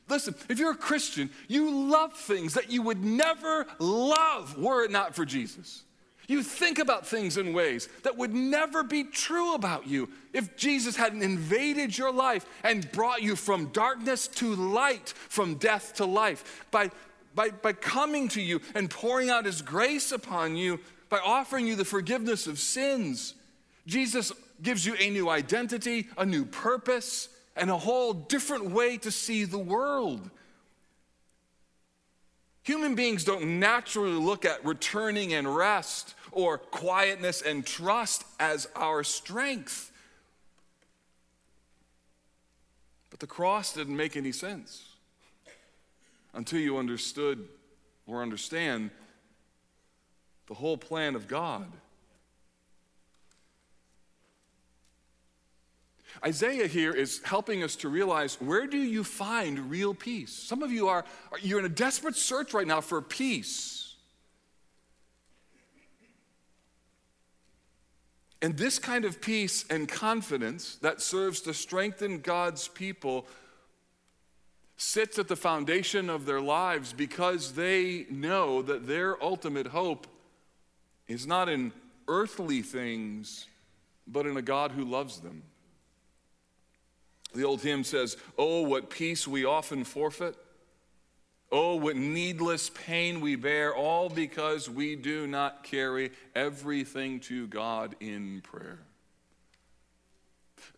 Listen, 0.07 0.35
if 0.49 0.59
you're 0.59 0.73
a 0.73 0.77
Christian, 0.77 1.31
you 1.47 1.89
love 1.89 2.13
things 2.13 2.53
that 2.53 2.71
you 2.71 2.83
would 2.83 3.03
never 3.03 3.65
love 3.79 4.55
were 4.55 4.83
it 4.83 4.91
not 4.91 5.15
for 5.15 5.25
Jesus. 5.25 5.81
You 6.27 6.43
think 6.43 6.79
about 6.79 7.05
things 7.05 7.37
in 7.37 7.53
ways 7.53 7.89
that 8.03 8.17
would 8.17 8.33
never 8.33 8.83
be 8.83 9.03
true 9.03 9.55
about 9.55 9.87
you 9.87 10.09
if 10.33 10.55
Jesus 10.55 10.95
hadn't 10.95 11.23
invaded 11.23 11.97
your 11.97 12.11
life 12.11 12.45
and 12.63 12.89
brought 12.91 13.21
you 13.21 13.35
from 13.35 13.67
darkness 13.67 14.27
to 14.27 14.55
light, 14.55 15.13
from 15.29 15.55
death 15.55 15.95
to 15.95 16.05
life. 16.05 16.65
By, 16.71 16.91
by, 17.35 17.49
by 17.49 17.73
coming 17.73 18.27
to 18.29 18.41
you 18.41 18.61
and 18.75 18.89
pouring 18.89 19.29
out 19.29 19.45
his 19.45 19.61
grace 19.61 20.11
upon 20.11 20.55
you, 20.55 20.79
by 21.09 21.19
offering 21.19 21.67
you 21.67 21.75
the 21.75 21.85
forgiveness 21.85 22.47
of 22.47 22.59
sins, 22.59 23.35
Jesus 23.85 24.31
gives 24.61 24.85
you 24.85 24.95
a 24.99 25.09
new 25.09 25.29
identity, 25.29 26.07
a 26.17 26.25
new 26.25 26.45
purpose, 26.45 27.29
and 27.55 27.69
a 27.69 27.77
whole 27.77 28.13
different 28.13 28.71
way 28.71 28.97
to 28.97 29.11
see 29.11 29.43
the 29.43 29.59
world. 29.59 30.29
Human 32.63 32.93
beings 32.95 33.23
don't 33.23 33.59
naturally 33.59 34.11
look 34.11 34.45
at 34.45 34.63
returning 34.63 35.33
and 35.33 35.55
rest 35.55 36.13
or 36.31 36.57
quietness 36.57 37.41
and 37.41 37.65
trust 37.65 38.23
as 38.39 38.67
our 38.75 39.03
strength. 39.03 39.91
But 43.09 43.19
the 43.19 43.27
cross 43.27 43.73
didn't 43.73 43.97
make 43.97 44.15
any 44.15 44.31
sense 44.31 44.95
until 46.33 46.59
you 46.59 46.77
understood 46.77 47.47
or 48.05 48.21
understand 48.21 48.91
the 50.47 50.53
whole 50.53 50.77
plan 50.77 51.15
of 51.15 51.27
God. 51.27 51.67
Isaiah 56.25 56.67
here 56.67 56.93
is 56.93 57.21
helping 57.23 57.63
us 57.63 57.75
to 57.77 57.89
realize 57.89 58.35
where 58.41 58.67
do 58.67 58.77
you 58.77 59.03
find 59.03 59.69
real 59.69 59.93
peace? 59.93 60.31
Some 60.31 60.61
of 60.63 60.71
you 60.71 60.87
are 60.87 61.05
you're 61.41 61.59
in 61.59 61.65
a 61.65 61.69
desperate 61.69 62.15
search 62.15 62.53
right 62.53 62.67
now 62.67 62.81
for 62.81 63.01
peace. 63.01 63.95
And 68.41 68.57
this 68.57 68.79
kind 68.79 69.05
of 69.05 69.21
peace 69.21 69.65
and 69.69 69.87
confidence 69.87 70.75
that 70.77 70.99
serves 71.01 71.41
to 71.41 71.53
strengthen 71.53 72.19
God's 72.21 72.67
people 72.67 73.27
sits 74.77 75.19
at 75.19 75.27
the 75.27 75.35
foundation 75.35 76.09
of 76.09 76.25
their 76.25 76.41
lives 76.41 76.91
because 76.91 77.53
they 77.53 78.07
know 78.09 78.63
that 78.63 78.87
their 78.87 79.23
ultimate 79.23 79.67
hope 79.67 80.07
is 81.07 81.27
not 81.27 81.49
in 81.49 81.71
earthly 82.07 82.63
things, 82.63 83.45
but 84.07 84.25
in 84.25 84.35
a 84.37 84.41
God 84.41 84.71
who 84.71 84.83
loves 84.83 85.19
them. 85.19 85.43
The 87.33 87.43
old 87.43 87.61
hymn 87.61 87.83
says, 87.83 88.17
Oh, 88.37 88.61
what 88.61 88.89
peace 88.89 89.27
we 89.27 89.45
often 89.45 89.83
forfeit. 89.83 90.35
Oh, 91.51 91.75
what 91.75 91.97
needless 91.97 92.69
pain 92.69 93.19
we 93.19 93.35
bear, 93.35 93.75
all 93.75 94.07
because 94.09 94.69
we 94.69 94.95
do 94.95 95.27
not 95.27 95.63
carry 95.63 96.11
everything 96.33 97.19
to 97.21 97.47
God 97.47 97.95
in 97.99 98.41
prayer. 98.41 98.79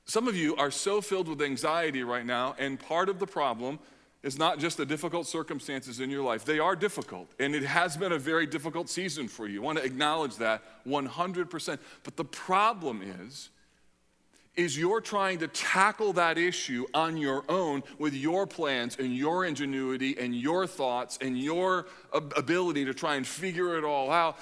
Some 0.05 0.27
of 0.27 0.35
you 0.35 0.55
are 0.55 0.71
so 0.71 0.99
filled 0.99 1.27
with 1.27 1.41
anxiety 1.41 2.03
right 2.03 2.25
now, 2.25 2.55
and 2.57 2.79
part 2.79 3.07
of 3.07 3.19
the 3.19 3.27
problem 3.27 3.79
is 4.23 4.39
not 4.39 4.57
just 4.57 4.77
the 4.77 4.85
difficult 4.85 5.27
circumstances 5.27 5.99
in 5.99 6.09
your 6.09 6.23
life. 6.23 6.45
They 6.45 6.57
are 6.57 6.75
difficult, 6.75 7.29
and 7.39 7.53
it 7.53 7.63
has 7.63 7.95
been 7.95 8.13
a 8.13 8.17
very 8.17 8.47
difficult 8.47 8.89
season 8.89 9.27
for 9.27 9.47
you. 9.47 9.61
I 9.61 9.65
want 9.65 9.77
to 9.77 9.83
acknowledge 9.83 10.37
that 10.37 10.63
100%. 10.87 11.79
But 12.03 12.15
the 12.15 12.25
problem 12.25 13.01
is, 13.01 13.49
is 14.55 14.77
you're 14.77 15.01
trying 15.01 15.39
to 15.39 15.47
tackle 15.47 16.13
that 16.13 16.37
issue 16.37 16.85
on 16.93 17.17
your 17.17 17.43
own 17.49 17.83
with 17.97 18.13
your 18.13 18.45
plans 18.45 18.97
and 18.99 19.15
your 19.15 19.45
ingenuity 19.45 20.15
and 20.19 20.35
your 20.35 20.67
thoughts 20.67 21.17
and 21.21 21.37
your 21.37 21.87
ability 22.11 22.85
to 22.85 22.93
try 22.93 23.15
and 23.15 23.25
figure 23.25 23.77
it 23.77 23.83
all 23.83 24.11
out. 24.11 24.37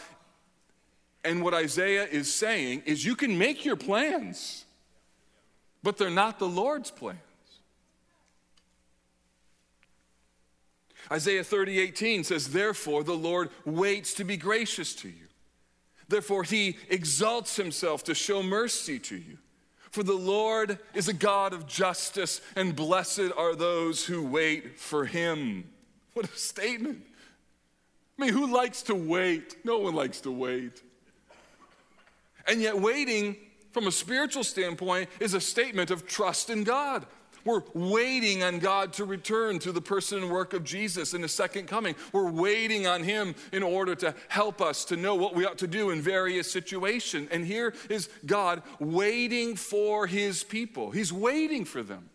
And 1.24 1.44
what 1.44 1.54
Isaiah 1.54 2.06
is 2.06 2.34
saying 2.34 2.84
is 2.86 3.06
you 3.06 3.16
can 3.16 3.38
make 3.38 3.64
your 3.64 3.76
plans, 3.78 4.66
but 5.82 5.98
they're 5.98 6.10
not 6.10 6.40
the 6.40 6.48
Lord's 6.48 6.92
plans. 6.92 7.20
Isaiah 11.12 11.44
30, 11.44 11.80
18 11.80 12.24
says, 12.24 12.50
Therefore, 12.50 13.04
the 13.04 13.14
Lord 13.14 13.50
waits 13.66 14.14
to 14.16 14.24
be 14.24 14.38
gracious 14.38 14.94
to 14.96 15.10
you. 15.10 15.28
Therefore, 16.08 16.44
he 16.44 16.78
exalts 16.90 17.56
himself 17.56 18.04
to 18.06 18.14
show 18.14 18.44
mercy 18.44 19.00
to 19.00 19.16
you. 19.16 19.38
For 19.92 20.04
the 20.04 20.14
Lord 20.14 20.80
is 20.94 21.10
a 21.10 21.14
God 21.14 21.54
of 21.54 21.68
justice, 21.68 22.42
and 22.56 22.76
blessed 22.76 23.32
are 23.36 23.56
those 23.56 24.06
who 24.06 24.26
wait 24.26 24.80
for 24.80 25.06
him. 25.06 25.70
What 26.14 26.26
a 26.26 26.38
statement. 26.38 27.04
I 28.18 28.26
mean, 28.26 28.34
who 28.34 28.54
likes 28.54 28.84
to 28.84 28.96
wait? 28.96 29.58
No 29.66 29.80
one 29.80 29.94
likes 29.94 30.22
to 30.22 30.32
wait. 30.32 30.82
And 32.48 32.62
yet, 32.62 32.80
waiting 32.80 33.36
from 33.72 33.88
a 33.88 33.92
spiritual 33.92 34.44
standpoint 34.44 35.10
is 35.20 35.34
a 35.34 35.42
statement 35.42 35.92
of 35.92 36.08
trust 36.08 36.50
in 36.50 36.64
God. 36.64 37.06
We're 37.46 37.64
waiting 37.74 38.44
on 38.44 38.60
God 38.60 38.94
to 38.94 39.06
return 39.06 39.60
to 39.60 39.72
the 39.72 39.82
person 39.82 40.24
and 40.24 40.32
work 40.32 40.54
of 40.54 40.64
Jesus 40.64 41.14
in 41.14 41.22
the 41.22 41.28
second 41.28 41.68
coming. 41.68 41.96
We're 42.12 42.30
waiting 42.30 42.88
on 42.88 43.04
Him 43.04 43.36
in 43.52 43.64
order 43.64 43.96
to 43.96 44.16
help 44.28 44.62
us 44.62 44.86
to 44.86 44.96
know 44.96 45.16
what 45.16 45.36
we 45.36 45.46
ought 45.46 45.58
to 45.60 45.68
do 45.68 45.90
in 45.90 46.02
various 46.02 46.52
situations. 46.52 47.30
And 47.32 47.46
here 47.46 47.74
is 47.90 48.10
God 48.26 48.62
waiting 48.80 49.56
for 49.56 50.08
His 50.08 50.44
people, 50.44 50.92
He's 50.92 51.14
waiting 51.14 51.66
for 51.66 51.84
them. 51.84 52.10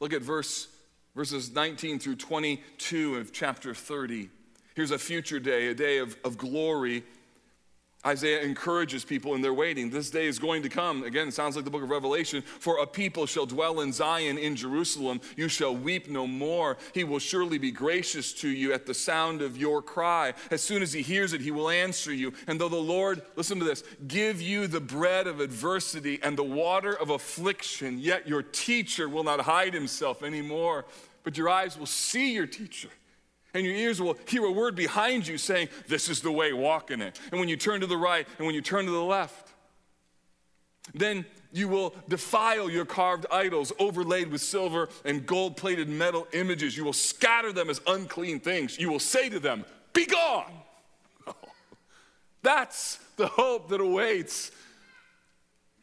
Look 0.00 0.12
at 0.12 0.22
verse, 0.22 0.68
verses 1.14 1.52
19 1.52 1.98
through 1.98 2.16
22 2.16 3.16
of 3.16 3.32
chapter 3.32 3.74
30. 3.74 4.28
Here's 4.74 4.90
a 4.90 4.98
future 4.98 5.38
day, 5.38 5.68
a 5.68 5.74
day 5.74 5.98
of, 5.98 6.16
of 6.24 6.36
glory 6.36 7.04
Isaiah 8.06 8.42
encourages 8.42 9.04
people 9.04 9.34
in 9.34 9.40
their 9.40 9.54
waiting. 9.54 9.90
This 9.90 10.10
day 10.10 10.26
is 10.26 10.38
going 10.38 10.62
to 10.62 10.68
come. 10.68 11.04
Again, 11.04 11.28
it 11.28 11.34
sounds 11.34 11.56
like 11.56 11.64
the 11.64 11.70
book 11.70 11.82
of 11.82 11.90
Revelation. 11.90 12.42
For 12.42 12.78
a 12.78 12.86
people 12.86 13.26
shall 13.26 13.46
dwell 13.46 13.80
in 13.80 13.92
Zion 13.92 14.36
in 14.36 14.56
Jerusalem. 14.56 15.20
You 15.36 15.48
shall 15.48 15.74
weep 15.74 16.08
no 16.10 16.26
more. 16.26 16.76
He 16.92 17.04
will 17.04 17.18
surely 17.18 17.58
be 17.58 17.70
gracious 17.70 18.32
to 18.34 18.48
you 18.48 18.72
at 18.72 18.86
the 18.86 18.94
sound 18.94 19.40
of 19.40 19.56
your 19.56 19.80
cry. 19.80 20.34
As 20.50 20.62
soon 20.62 20.82
as 20.82 20.92
he 20.92 21.02
hears 21.02 21.32
it, 21.32 21.40
he 21.40 21.50
will 21.50 21.70
answer 21.70 22.12
you. 22.12 22.32
And 22.46 22.60
though 22.60 22.68
the 22.68 22.76
Lord, 22.76 23.22
listen 23.36 23.58
to 23.58 23.64
this, 23.64 23.82
give 24.06 24.40
you 24.42 24.66
the 24.66 24.80
bread 24.80 25.26
of 25.26 25.40
adversity 25.40 26.18
and 26.22 26.36
the 26.36 26.44
water 26.44 26.92
of 26.92 27.10
affliction, 27.10 27.98
yet 27.98 28.28
your 28.28 28.42
teacher 28.42 29.08
will 29.08 29.24
not 29.24 29.40
hide 29.40 29.72
himself 29.72 30.22
anymore, 30.22 30.84
but 31.22 31.38
your 31.38 31.48
eyes 31.48 31.78
will 31.78 31.86
see 31.86 32.34
your 32.34 32.46
teacher 32.46 32.90
and 33.54 33.64
your 33.64 33.74
ears 33.74 34.02
will 34.02 34.16
hear 34.26 34.44
a 34.44 34.50
word 34.50 34.74
behind 34.74 35.26
you 35.26 35.38
saying, 35.38 35.68
This 35.88 36.08
is 36.08 36.20
the 36.20 36.32
way, 36.32 36.52
walk 36.52 36.90
in 36.90 37.00
it. 37.00 37.18
And 37.30 37.40
when 37.40 37.48
you 37.48 37.56
turn 37.56 37.80
to 37.80 37.86
the 37.86 37.96
right 37.96 38.26
and 38.38 38.46
when 38.46 38.54
you 38.54 38.60
turn 38.60 38.84
to 38.84 38.90
the 38.90 39.02
left, 39.02 39.52
then 40.92 41.24
you 41.52 41.68
will 41.68 41.94
defile 42.08 42.68
your 42.68 42.84
carved 42.84 43.26
idols 43.30 43.72
overlaid 43.78 44.30
with 44.30 44.40
silver 44.40 44.88
and 45.04 45.24
gold 45.24 45.56
plated 45.56 45.88
metal 45.88 46.26
images. 46.32 46.76
You 46.76 46.84
will 46.84 46.92
scatter 46.92 47.52
them 47.52 47.70
as 47.70 47.80
unclean 47.86 48.40
things. 48.40 48.78
You 48.78 48.90
will 48.90 48.98
say 48.98 49.28
to 49.28 49.38
them, 49.38 49.64
Be 49.92 50.04
gone. 50.04 50.52
That's 52.42 52.98
the 53.16 53.28
hope 53.28 53.68
that 53.68 53.80
awaits 53.80 54.50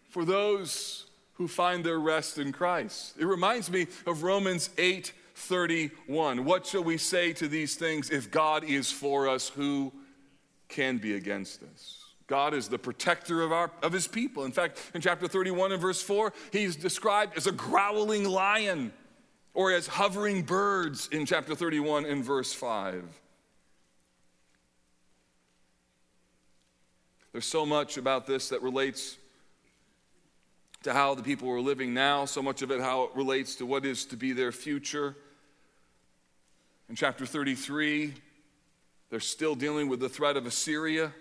for 0.10 0.26
those 0.26 1.06
who 1.34 1.48
find 1.48 1.84
their 1.84 2.00
rest 2.00 2.38
in 2.38 2.52
Christ. 2.52 3.16
It 3.18 3.26
reminds 3.26 3.72
me 3.72 3.88
of 4.06 4.24
Romans 4.24 4.70
8 4.78 5.14
31. 5.42 6.46
What 6.46 6.66
shall 6.66 6.84
we 6.84 6.98
say 6.98 7.34
to 7.34 7.48
these 7.48 7.76
things? 7.76 8.10
If 8.10 8.32
God 8.32 8.64
is 8.64 8.92
for 8.92 9.28
us, 9.28 9.50
who 9.50 9.92
can 10.68 10.98
be 10.98 11.16
against 11.16 11.64
us? 11.64 11.98
God 12.28 12.54
is 12.54 12.70
the 12.70 12.80
protector 12.80 13.42
of, 13.42 13.52
our, 13.52 13.72
of 13.84 13.92
his 13.92 14.08
people. 14.08 14.46
In 14.46 14.52
fact, 14.52 14.80
in 14.94 15.02
chapter 15.02 15.28
31 15.28 15.74
and 15.74 15.82
verse 15.82 16.02
4, 16.02 16.32
he's 16.52 16.76
described 16.76 17.36
as 17.36 17.48
a 17.48 17.52
growling 17.52 18.24
lion. 18.24 18.94
or 19.54 19.72
as 19.74 19.88
hovering 19.88 20.44
birds 20.44 21.10
in 21.12 21.26
chapter 21.26 21.56
31 21.56 22.06
and 22.06 22.24
verse 22.24 22.54
5. 22.54 23.04
There's 27.32 27.46
so 27.46 27.66
much 27.66 27.98
about 27.98 28.28
this 28.28 28.50
that 28.50 28.62
relates 28.62 29.18
to 30.84 30.94
how 30.94 31.16
the 31.16 31.24
people 31.24 31.50
are 31.50 31.62
living 31.62 31.94
now, 31.94 32.26
so 32.26 32.42
much 32.42 32.62
of 32.62 32.72
it 32.72 32.82
how 32.82 33.04
it 33.04 33.12
relates 33.16 33.56
to 33.56 33.66
what 33.66 33.86
is 33.86 34.06
to 34.06 34.18
be 34.18 34.34
their 34.34 34.52
future. 34.52 35.16
In 36.92 36.98
chapter 36.98 37.26
33, 37.26 38.14
they're 39.10 39.22
still 39.22 39.56
dealing 39.56 39.88
with 39.88 40.02
the 40.02 40.10
threat 40.10 40.36
of 40.36 40.46
Assyria. 40.46 41.14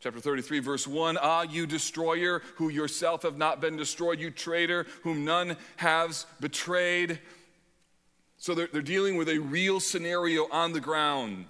Chapter 0.00 0.18
33, 0.18 0.58
verse 0.58 0.88
1 0.88 1.16
Ah, 1.22 1.42
you 1.42 1.64
destroyer, 1.64 2.42
who 2.56 2.68
yourself 2.68 3.22
have 3.22 3.38
not 3.38 3.60
been 3.60 3.76
destroyed, 3.76 4.18
you 4.18 4.32
traitor, 4.32 4.88
whom 5.04 5.24
none 5.24 5.56
has 5.76 6.26
betrayed. 6.40 7.20
So 8.38 8.56
they're, 8.56 8.66
they're 8.72 8.82
dealing 8.82 9.16
with 9.16 9.28
a 9.28 9.38
real 9.38 9.78
scenario 9.78 10.48
on 10.50 10.72
the 10.72 10.80
ground. 10.80 11.46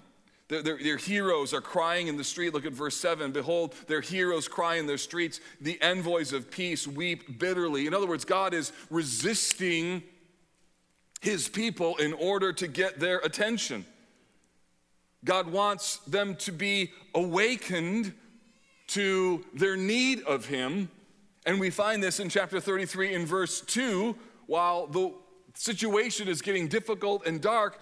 Their, 0.47 0.61
their, 0.61 0.77
their, 0.77 0.97
heroes 0.97 1.55
are 1.55 1.61
crying 1.61 2.05
in 2.05 2.17
the 2.17 2.23
street. 2.23 2.53
Look 2.53 2.67
at 2.67 2.73
verse 2.73 2.97
7. 2.97 3.31
Behold, 3.31 3.73
their 3.87 4.01
heroes 4.01 4.47
cry 4.47 4.75
in 4.75 4.85
their 4.85 4.99
streets. 4.99 5.39
The 5.59 5.81
envoys 5.81 6.33
of 6.33 6.51
peace 6.51 6.87
weep 6.87 7.39
bitterly. 7.39 7.87
In 7.87 7.95
other 7.95 8.05
words, 8.05 8.25
God 8.25 8.53
is 8.53 8.73
resisting 8.91 10.03
his 11.21 11.47
people 11.47 11.97
in 11.97 12.13
order 12.13 12.53
to 12.53 12.67
get 12.67 12.99
their 12.99 13.17
attention. 13.19 13.85
God 15.23 15.51
wants 15.51 15.97
them 15.99 16.35
to 16.37 16.51
be 16.51 16.91
awakened 17.15 18.13
to 18.87 19.43
their 19.53 19.75
need 19.75 20.21
of 20.23 20.45
him. 20.45 20.89
And 21.45 21.59
we 21.59 21.71
find 21.71 22.01
this 22.01 22.19
in 22.19 22.29
chapter 22.29 22.59
33 22.59 23.13
in 23.13 23.25
verse 23.25 23.61
2. 23.61 24.15
While 24.45 24.87
the 24.87 25.13
situation 25.55 26.27
is 26.27 26.41
getting 26.41 26.67
difficult 26.67 27.25
and 27.25 27.41
dark, 27.41 27.79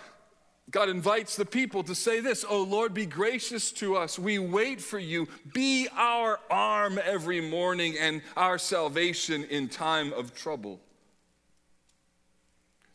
God 0.71 0.87
invites 0.87 1.35
the 1.35 1.45
people 1.45 1.83
to 1.83 1.93
say 1.93 2.21
this 2.21 2.45
Oh 2.47 2.63
Lord, 2.63 2.93
be 2.93 3.05
gracious 3.05 3.71
to 3.73 3.95
us. 3.95 4.17
We 4.17 4.39
wait 4.39 4.79
for 4.79 4.99
you. 4.99 5.27
Be 5.53 5.87
our 5.93 6.39
arm 6.49 6.99
every 7.03 7.41
morning 7.41 7.95
and 7.99 8.21
our 8.37 8.57
salvation 8.57 9.43
in 9.45 9.67
time 9.67 10.13
of 10.13 10.33
trouble. 10.33 10.79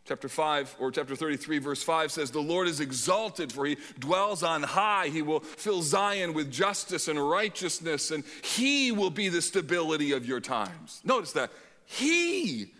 Chapter 0.08 0.30
5 0.30 0.76
or 0.80 0.90
chapter 0.90 1.14
33, 1.14 1.58
verse 1.58 1.82
5 1.82 2.10
says, 2.10 2.30
The 2.30 2.40
Lord 2.40 2.66
is 2.66 2.80
exalted, 2.80 3.52
for 3.52 3.66
he 3.66 3.76
dwells 3.98 4.42
on 4.42 4.62
high. 4.62 5.08
He 5.08 5.20
will 5.20 5.40
fill 5.40 5.82
Zion 5.82 6.32
with 6.32 6.50
justice 6.50 7.08
and 7.08 7.28
righteousness, 7.28 8.10
and 8.10 8.24
he 8.42 8.90
will 8.90 9.10
be 9.10 9.28
the 9.28 9.42
stability 9.42 10.12
of 10.12 10.24
your 10.24 10.40
times. 10.40 11.02
Notice 11.04 11.32
that. 11.32 11.50
He 11.84 12.72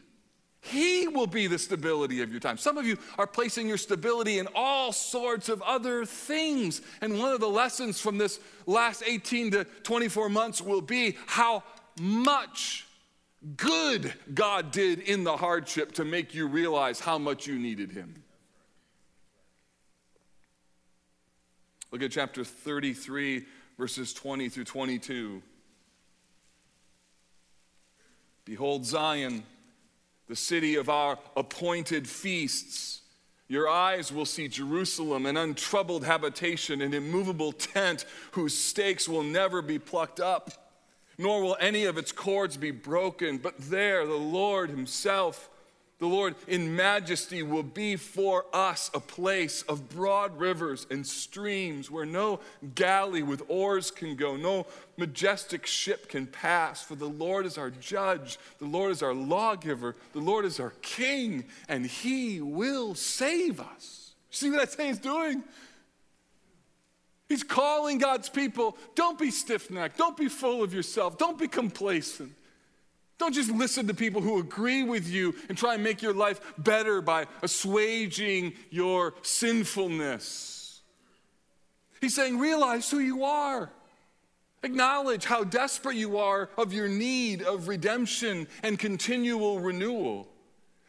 he 0.61 1.07
will 1.07 1.27
be 1.27 1.47
the 1.47 1.59
stability 1.59 2.23
of 2.23 2.31
your 2.31 2.41
time. 2.41 2.57
Some 2.57 2.79
of 2.79 2.87
you 2.87 2.99
are 3.19 3.27
placing 3.27 3.69
your 3.69 3.77
stability 3.77 4.39
in 4.39 4.49
all 4.55 4.93
sorts 4.93 5.49
of 5.49 5.63
other 5.63 6.05
things. 6.05 6.83
And 7.01 7.19
one 7.19 7.33
of 7.33 7.41
the 7.41 7.49
lessons 7.49 8.01
from 8.01 8.19
this 8.19 8.41
last 8.67 9.03
18 9.07 9.53
to 9.53 9.65
24 9.65 10.29
months 10.29 10.61
will 10.61 10.81
be 10.81 11.17
how 11.27 11.63
much 12.01 12.88
good 13.57 14.13
God 14.35 14.71
did 14.71 15.01
in 15.01 15.25
the 15.25 15.37
hardship 15.37 15.93
to 15.93 16.05
make 16.05 16.35
you 16.35 16.47
realize 16.47 17.01
how 17.01 17.19
much 17.19 17.47
you 17.47 17.59
needed 17.59 17.93
Him. 17.93 18.23
Look 21.91 22.03
at 22.03 22.11
chapter 22.11 22.45
33, 22.45 23.47
verses 23.79 24.13
20 24.13 24.49
through 24.49 24.65
22. 24.65 25.43
Behold, 28.45 28.85
Zion 28.85 29.45
the 30.29 30.37
city 30.37 30.77
of 30.77 30.89
our 30.89 31.19
appointed 31.37 32.07
feasts. 32.07 33.01
Your 33.49 33.69
eyes 33.69 34.13
will 34.13 34.27
see 34.27 34.47
Jerusalem, 34.47 35.25
an 35.25 35.39
untroubled 35.39 36.05
habitation, 36.05 36.83
an 36.83 36.93
immovable 36.93 37.53
tent 37.53 38.05
whose 38.33 38.57
stakes 38.57 39.09
will 39.09 39.23
never 39.23 39.63
be 39.63 39.79
plucked 39.79 40.21
up, 40.21 40.68
nor 41.19 41.43
will 41.43 41.57
any 41.61 41.85
of 41.85 41.99
its 41.99 42.13
cords 42.13 42.57
be 42.57 42.71
broken. 42.71 43.39
But 43.39 43.59
there, 43.59 44.07
the 44.07 44.15
Lord 44.15 44.71
Himself 44.71 45.51
the 45.99 46.07
Lord 46.07 46.37
in 46.47 46.77
majesty 46.77 47.43
will 47.43 47.65
be 47.65 47.97
for 47.97 48.45
us 48.53 48.89
a 48.95 49.01
place 49.01 49.63
of 49.63 49.89
broad 49.89 50.39
rivers 50.39 50.87
and 50.91 51.05
streams 51.05 51.91
where 51.91 52.07
no 52.07 52.39
galley 52.77 53.25
with 53.25 53.43
oars 53.49 53.91
can 53.91 54.15
go, 54.15 54.37
no 54.37 54.67
majestic 54.97 55.67
ship 55.67 56.09
can 56.09 56.29
pass. 56.29 56.83
For 56.83 56.95
the 56.95 57.09
Lord 57.09 57.47
is 57.47 57.59
our 57.59 57.71
judge, 57.71 58.39
the 58.61 58.67
Lord 58.67 58.93
is 58.93 59.03
our 59.03 59.15
lawgiver, 59.15 59.97
the 60.13 60.21
Lord 60.21 60.45
is 60.45 60.61
our 60.61 60.73
king, 60.83 61.45
and 61.69 61.85
he 61.85 62.41
will 62.41 62.95
save 62.95 63.59
us. 63.59 64.13
See 64.31 64.51
what 64.51 64.61
that 64.61 64.71
saying 64.71 64.91
is 64.91 64.99
doing? 64.99 65.43
He's 67.29 67.43
calling 67.43 67.99
God's 67.99 68.29
people 68.29 68.77
don't 68.95 69.19
be 69.19 69.31
stiff 69.31 69.71
necked, 69.71 69.99
don't 69.99 70.17
be 70.17 70.29
full 70.29 70.63
of 70.63 70.73
yourself, 70.73 71.19
don't 71.19 71.39
be 71.39 71.49
complacent. 71.49 72.33
Don't 73.19 73.35
just 73.35 73.51
listen 73.51 73.89
to 73.89 73.95
people 73.95 74.21
who 74.21 74.39
agree 74.39 74.85
with 74.85 75.09
you 75.09 75.35
and 75.49 75.59
try 75.59 75.75
and 75.75 75.83
make 75.83 76.03
your 76.03 76.15
life 76.15 76.41
better 76.57 77.03
by 77.03 77.27
assuaging 77.43 78.53
your 78.71 79.15
sinfulness. 79.23 80.81
He's 82.01 82.15
saying, 82.15 82.39
realize 82.39 82.89
who 82.89 83.01
you 83.01 83.25
are. 83.25 83.71
Acknowledge 84.63 85.25
how 85.25 85.43
desperate 85.43 85.97
you 85.97 86.19
are 86.19 86.49
of 86.57 86.73
your 86.73 86.89
need 86.89 87.43
of 87.43 87.67
redemption 87.67 88.47
and 88.63 88.79
continual 88.79 89.59
renewal. 89.59 90.29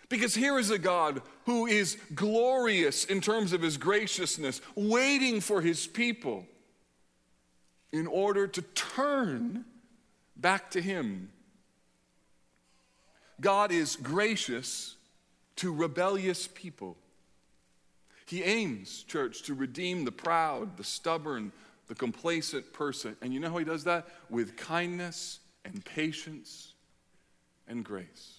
Because 0.08 0.34
here 0.34 0.58
is 0.58 0.72
a 0.72 0.80
God 0.80 1.22
who 1.50 1.66
is 1.66 1.98
glorious 2.14 3.06
in 3.06 3.22
terms 3.22 3.54
of 3.54 3.62
his 3.62 3.78
graciousness, 3.78 4.62
waiting 4.76 5.42
for 5.42 5.62
his 5.62 5.88
people 5.88 6.46
in 7.92 8.06
order 8.06 8.48
to 8.48 8.62
turn 8.62 9.66
back 10.36 10.72
to 10.72 10.82
him 10.82 11.30
God 13.42 13.72
is 13.72 13.96
gracious 13.96 14.96
to 15.58 15.74
rebellious 15.74 16.48
people. 16.48 16.98
He 18.26 18.44
aims, 18.44 19.04
church, 19.04 19.44
to 19.44 19.54
redeem 19.54 20.06
the 20.06 20.12
proud, 20.12 20.78
the 20.78 20.84
stubborn, 20.84 21.52
the 21.88 21.96
complacent 21.96 22.72
person. 22.74 23.16
And 23.22 23.34
you 23.34 23.40
know 23.40 23.50
how 23.50 23.58
he 23.58 23.66
does 23.66 23.86
that? 23.86 24.08
With 24.30 24.58
kindness 24.58 25.40
and 25.66 25.84
patience 25.84 26.74
and 27.68 27.84
grace. 27.84 28.39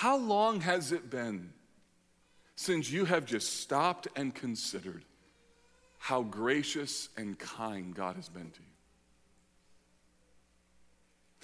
How 0.00 0.16
long 0.16 0.62
has 0.62 0.92
it 0.92 1.10
been 1.10 1.52
since 2.56 2.90
you 2.90 3.04
have 3.04 3.26
just 3.26 3.60
stopped 3.60 4.08
and 4.16 4.34
considered 4.34 5.04
how 5.98 6.22
gracious 6.22 7.10
and 7.18 7.38
kind 7.38 7.94
God 7.94 8.16
has 8.16 8.30
been 8.30 8.50
to 8.50 8.60
you? 8.60 8.66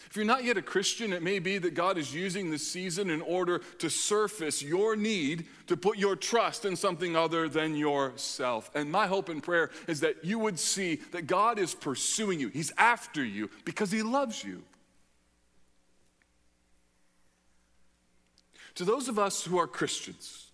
If 0.06 0.16
you're 0.16 0.24
not 0.24 0.42
yet 0.42 0.56
a 0.56 0.62
Christian, 0.62 1.12
it 1.12 1.22
may 1.22 1.38
be 1.38 1.58
that 1.58 1.74
God 1.74 1.98
is 1.98 2.14
using 2.14 2.50
this 2.50 2.66
season 2.66 3.10
in 3.10 3.20
order 3.20 3.58
to 3.78 3.90
surface 3.90 4.62
your 4.62 4.96
need 4.96 5.44
to 5.66 5.76
put 5.76 5.98
your 5.98 6.16
trust 6.16 6.64
in 6.64 6.76
something 6.76 7.14
other 7.14 7.50
than 7.50 7.76
yourself. 7.76 8.70
And 8.74 8.90
my 8.90 9.06
hope 9.06 9.28
and 9.28 9.42
prayer 9.42 9.70
is 9.86 10.00
that 10.00 10.24
you 10.24 10.38
would 10.38 10.58
see 10.58 10.94
that 11.12 11.26
God 11.26 11.58
is 11.58 11.74
pursuing 11.74 12.40
you, 12.40 12.48
He's 12.48 12.72
after 12.78 13.22
you 13.22 13.50
because 13.66 13.90
He 13.90 14.02
loves 14.02 14.42
you. 14.42 14.62
To 18.76 18.84
those 18.84 19.08
of 19.08 19.18
us 19.18 19.44
who 19.44 19.58
are 19.58 19.66
Christians, 19.66 20.46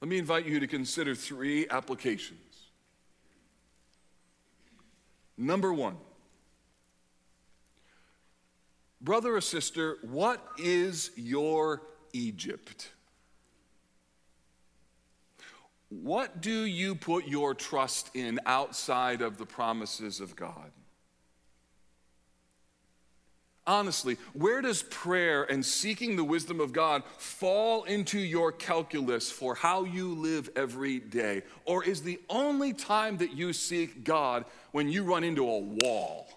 let 0.00 0.08
me 0.08 0.18
invite 0.18 0.46
you 0.46 0.60
to 0.60 0.66
consider 0.66 1.14
three 1.14 1.68
applications. 1.68 2.40
Number 5.38 5.72
one, 5.72 5.96
Brother 9.00 9.36
or 9.36 9.40
sister, 9.40 9.98
what 10.02 10.44
is 10.58 11.10
your 11.14 11.82
Egypt? 12.12 12.90
What 15.90 16.40
do 16.40 16.64
you 16.64 16.94
put 16.94 17.28
your 17.28 17.54
trust 17.54 18.16
in 18.16 18.40
outside 18.46 19.20
of 19.20 19.36
the 19.36 19.46
promises 19.46 20.20
of 20.20 20.34
God? 20.34 20.70
Honestly, 23.66 24.18
where 24.34 24.60
does 24.60 24.82
prayer 24.82 25.44
and 25.44 25.64
seeking 25.64 26.16
the 26.16 26.24
wisdom 26.24 26.60
of 26.60 26.74
God 26.74 27.02
fall 27.16 27.84
into 27.84 28.18
your 28.18 28.52
calculus 28.52 29.30
for 29.30 29.54
how 29.54 29.84
you 29.84 30.14
live 30.14 30.50
every 30.54 30.98
day? 30.98 31.42
Or 31.64 31.82
is 31.82 32.02
the 32.02 32.20
only 32.28 32.74
time 32.74 33.16
that 33.18 33.32
you 33.32 33.54
seek 33.54 34.04
God 34.04 34.44
when 34.72 34.90
you 34.90 35.02
run 35.02 35.24
into 35.24 35.48
a 35.48 35.58
wall? 35.58 36.28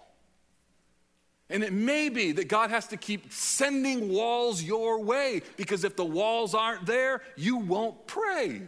And 1.50 1.62
it 1.62 1.72
may 1.72 2.08
be 2.08 2.32
that 2.32 2.48
God 2.48 2.70
has 2.70 2.86
to 2.88 2.96
keep 2.96 3.30
sending 3.30 4.08
walls 4.08 4.62
your 4.62 5.02
way 5.02 5.42
because 5.56 5.84
if 5.84 5.96
the 5.96 6.04
walls 6.04 6.54
aren't 6.54 6.86
there, 6.86 7.22
you 7.36 7.58
won't 7.58 8.06
pray. 8.06 8.62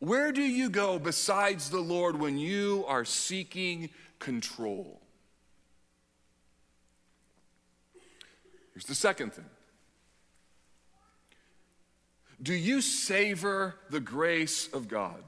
Where 0.00 0.32
do 0.32 0.42
you 0.42 0.70
go 0.70 0.98
besides 0.98 1.70
the 1.70 1.80
Lord 1.80 2.18
when 2.18 2.36
you 2.36 2.84
are 2.88 3.04
seeking 3.04 3.90
control? 4.18 5.00
Here's 8.74 8.86
the 8.86 8.94
second 8.94 9.32
thing 9.32 9.46
Do 12.42 12.52
you 12.52 12.80
savor 12.80 13.76
the 13.90 14.00
grace 14.00 14.68
of 14.72 14.88
God? 14.88 15.22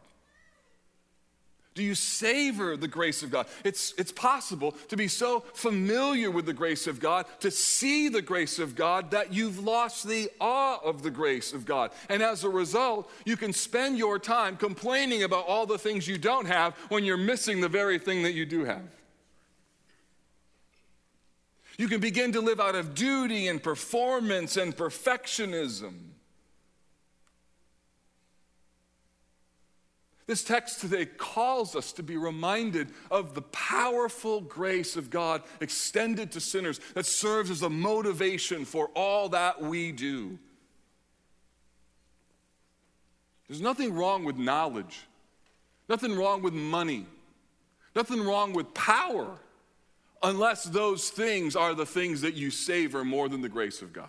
Do 1.74 1.82
you 1.82 1.94
savor 1.94 2.74
the 2.78 2.88
grace 2.88 3.22
of 3.22 3.30
God? 3.30 3.46
It's, 3.62 3.92
it's 3.98 4.10
possible 4.10 4.72
to 4.88 4.96
be 4.96 5.08
so 5.08 5.40
familiar 5.52 6.30
with 6.30 6.46
the 6.46 6.54
grace 6.54 6.86
of 6.86 7.00
God, 7.00 7.26
to 7.40 7.50
see 7.50 8.08
the 8.08 8.22
grace 8.22 8.58
of 8.58 8.74
God, 8.74 9.10
that 9.10 9.34
you've 9.34 9.58
lost 9.58 10.08
the 10.08 10.30
awe 10.40 10.78
of 10.82 11.02
the 11.02 11.10
grace 11.10 11.52
of 11.52 11.66
God. 11.66 11.90
And 12.08 12.22
as 12.22 12.44
a 12.44 12.48
result, 12.48 13.10
you 13.26 13.36
can 13.36 13.52
spend 13.52 13.98
your 13.98 14.18
time 14.18 14.56
complaining 14.56 15.22
about 15.22 15.46
all 15.46 15.66
the 15.66 15.76
things 15.76 16.08
you 16.08 16.16
don't 16.16 16.46
have 16.46 16.74
when 16.88 17.04
you're 17.04 17.18
missing 17.18 17.60
the 17.60 17.68
very 17.68 17.98
thing 17.98 18.22
that 18.22 18.32
you 18.32 18.46
do 18.46 18.64
have. 18.64 18.95
You 21.78 21.88
can 21.88 22.00
begin 22.00 22.32
to 22.32 22.40
live 22.40 22.60
out 22.60 22.74
of 22.74 22.94
duty 22.94 23.48
and 23.48 23.62
performance 23.62 24.56
and 24.56 24.74
perfectionism. 24.76 25.94
This 30.26 30.42
text 30.42 30.80
today 30.80 31.06
calls 31.06 31.76
us 31.76 31.92
to 31.92 32.02
be 32.02 32.16
reminded 32.16 32.88
of 33.12 33.34
the 33.34 33.42
powerful 33.42 34.40
grace 34.40 34.96
of 34.96 35.08
God 35.08 35.42
extended 35.60 36.32
to 36.32 36.40
sinners 36.40 36.80
that 36.94 37.06
serves 37.06 37.48
as 37.48 37.62
a 37.62 37.70
motivation 37.70 38.64
for 38.64 38.88
all 38.96 39.28
that 39.28 39.62
we 39.62 39.92
do. 39.92 40.36
There's 43.46 43.60
nothing 43.60 43.94
wrong 43.94 44.24
with 44.24 44.36
knowledge, 44.36 44.98
nothing 45.88 46.16
wrong 46.16 46.42
with 46.42 46.54
money, 46.54 47.06
nothing 47.94 48.20
wrong 48.24 48.52
with 48.52 48.74
power, 48.74 49.38
unless 50.22 50.64
those 50.64 51.10
things 51.10 51.56
are 51.56 51.74
the 51.74 51.86
things 51.86 52.20
that 52.22 52.34
you 52.34 52.50
savor 52.50 53.04
more 53.04 53.28
than 53.28 53.42
the 53.42 53.48
grace 53.48 53.82
of 53.82 53.92
God. 53.92 54.08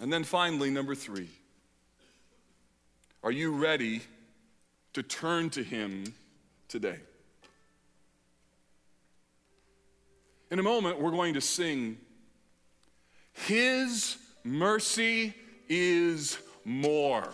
And 0.00 0.12
then 0.12 0.24
finally, 0.24 0.70
number 0.70 0.94
three. 0.94 1.30
Are 3.22 3.32
you 3.32 3.50
ready 3.50 4.02
to 4.92 5.02
turn 5.02 5.50
to 5.50 5.62
Him 5.62 6.14
today? 6.68 6.98
In 10.50 10.58
a 10.58 10.62
moment, 10.62 11.00
we're 11.00 11.10
going 11.10 11.34
to 11.34 11.40
sing, 11.40 11.98
His 13.32 14.16
mercy 14.44 15.34
is 15.68 16.38
more. 16.64 17.28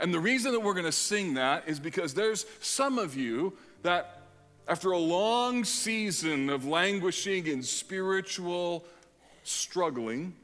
And 0.00 0.12
the 0.12 0.20
reason 0.20 0.52
that 0.52 0.60
we're 0.60 0.74
going 0.74 0.84
to 0.86 0.92
sing 0.92 1.34
that 1.34 1.64
is 1.66 1.80
because 1.80 2.14
there's 2.14 2.46
some 2.60 2.98
of 2.98 3.16
you 3.16 3.56
that, 3.82 4.22
after 4.68 4.90
a 4.90 4.98
long 4.98 5.64
season 5.64 6.50
of 6.50 6.64
languishing 6.64 7.46
in 7.46 7.62
spiritual 7.62 8.84
struggling, 9.44 10.34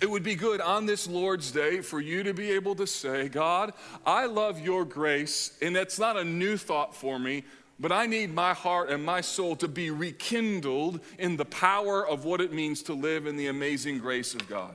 it 0.00 0.10
would 0.10 0.22
be 0.22 0.34
good 0.34 0.60
on 0.60 0.86
this 0.86 1.08
Lord's 1.08 1.50
Day 1.50 1.80
for 1.80 2.00
you 2.00 2.22
to 2.24 2.34
be 2.34 2.50
able 2.52 2.74
to 2.76 2.86
say, 2.86 3.28
God, 3.28 3.72
I 4.04 4.26
love 4.26 4.60
your 4.60 4.84
grace, 4.84 5.56
and 5.62 5.76
it's 5.76 5.98
not 5.98 6.16
a 6.16 6.24
new 6.24 6.56
thought 6.56 6.94
for 6.94 7.18
me, 7.18 7.44
but 7.80 7.90
I 7.90 8.06
need 8.06 8.32
my 8.32 8.54
heart 8.54 8.90
and 8.90 9.04
my 9.04 9.20
soul 9.20 9.56
to 9.56 9.68
be 9.68 9.90
rekindled 9.90 11.00
in 11.18 11.36
the 11.36 11.44
power 11.44 12.06
of 12.06 12.24
what 12.24 12.40
it 12.40 12.52
means 12.52 12.82
to 12.84 12.94
live 12.94 13.26
in 13.26 13.36
the 13.36 13.48
amazing 13.48 13.98
grace 13.98 14.34
of 14.34 14.48
God. 14.48 14.74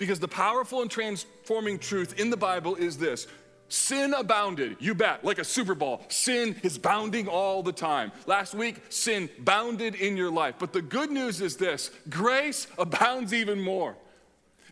Because 0.00 0.18
the 0.18 0.28
powerful 0.28 0.80
and 0.80 0.90
transforming 0.90 1.78
truth 1.78 2.18
in 2.18 2.30
the 2.30 2.36
Bible 2.36 2.74
is 2.74 2.96
this 2.96 3.26
Sin 3.68 4.14
abounded, 4.14 4.78
you 4.80 4.94
bet, 4.94 5.24
like 5.24 5.38
a 5.38 5.44
Super 5.44 5.74
Bowl. 5.76 6.02
Sin 6.08 6.56
is 6.64 6.78
bounding 6.78 7.28
all 7.28 7.62
the 7.62 7.70
time. 7.70 8.10
Last 8.26 8.54
week, 8.54 8.82
sin 8.88 9.28
bounded 9.38 9.94
in 9.94 10.16
your 10.16 10.30
life. 10.30 10.54
But 10.58 10.72
the 10.72 10.80
good 10.80 11.10
news 11.10 11.42
is 11.42 11.56
this 11.56 11.90
grace 12.08 12.66
abounds 12.78 13.34
even 13.34 13.60
more. 13.60 13.94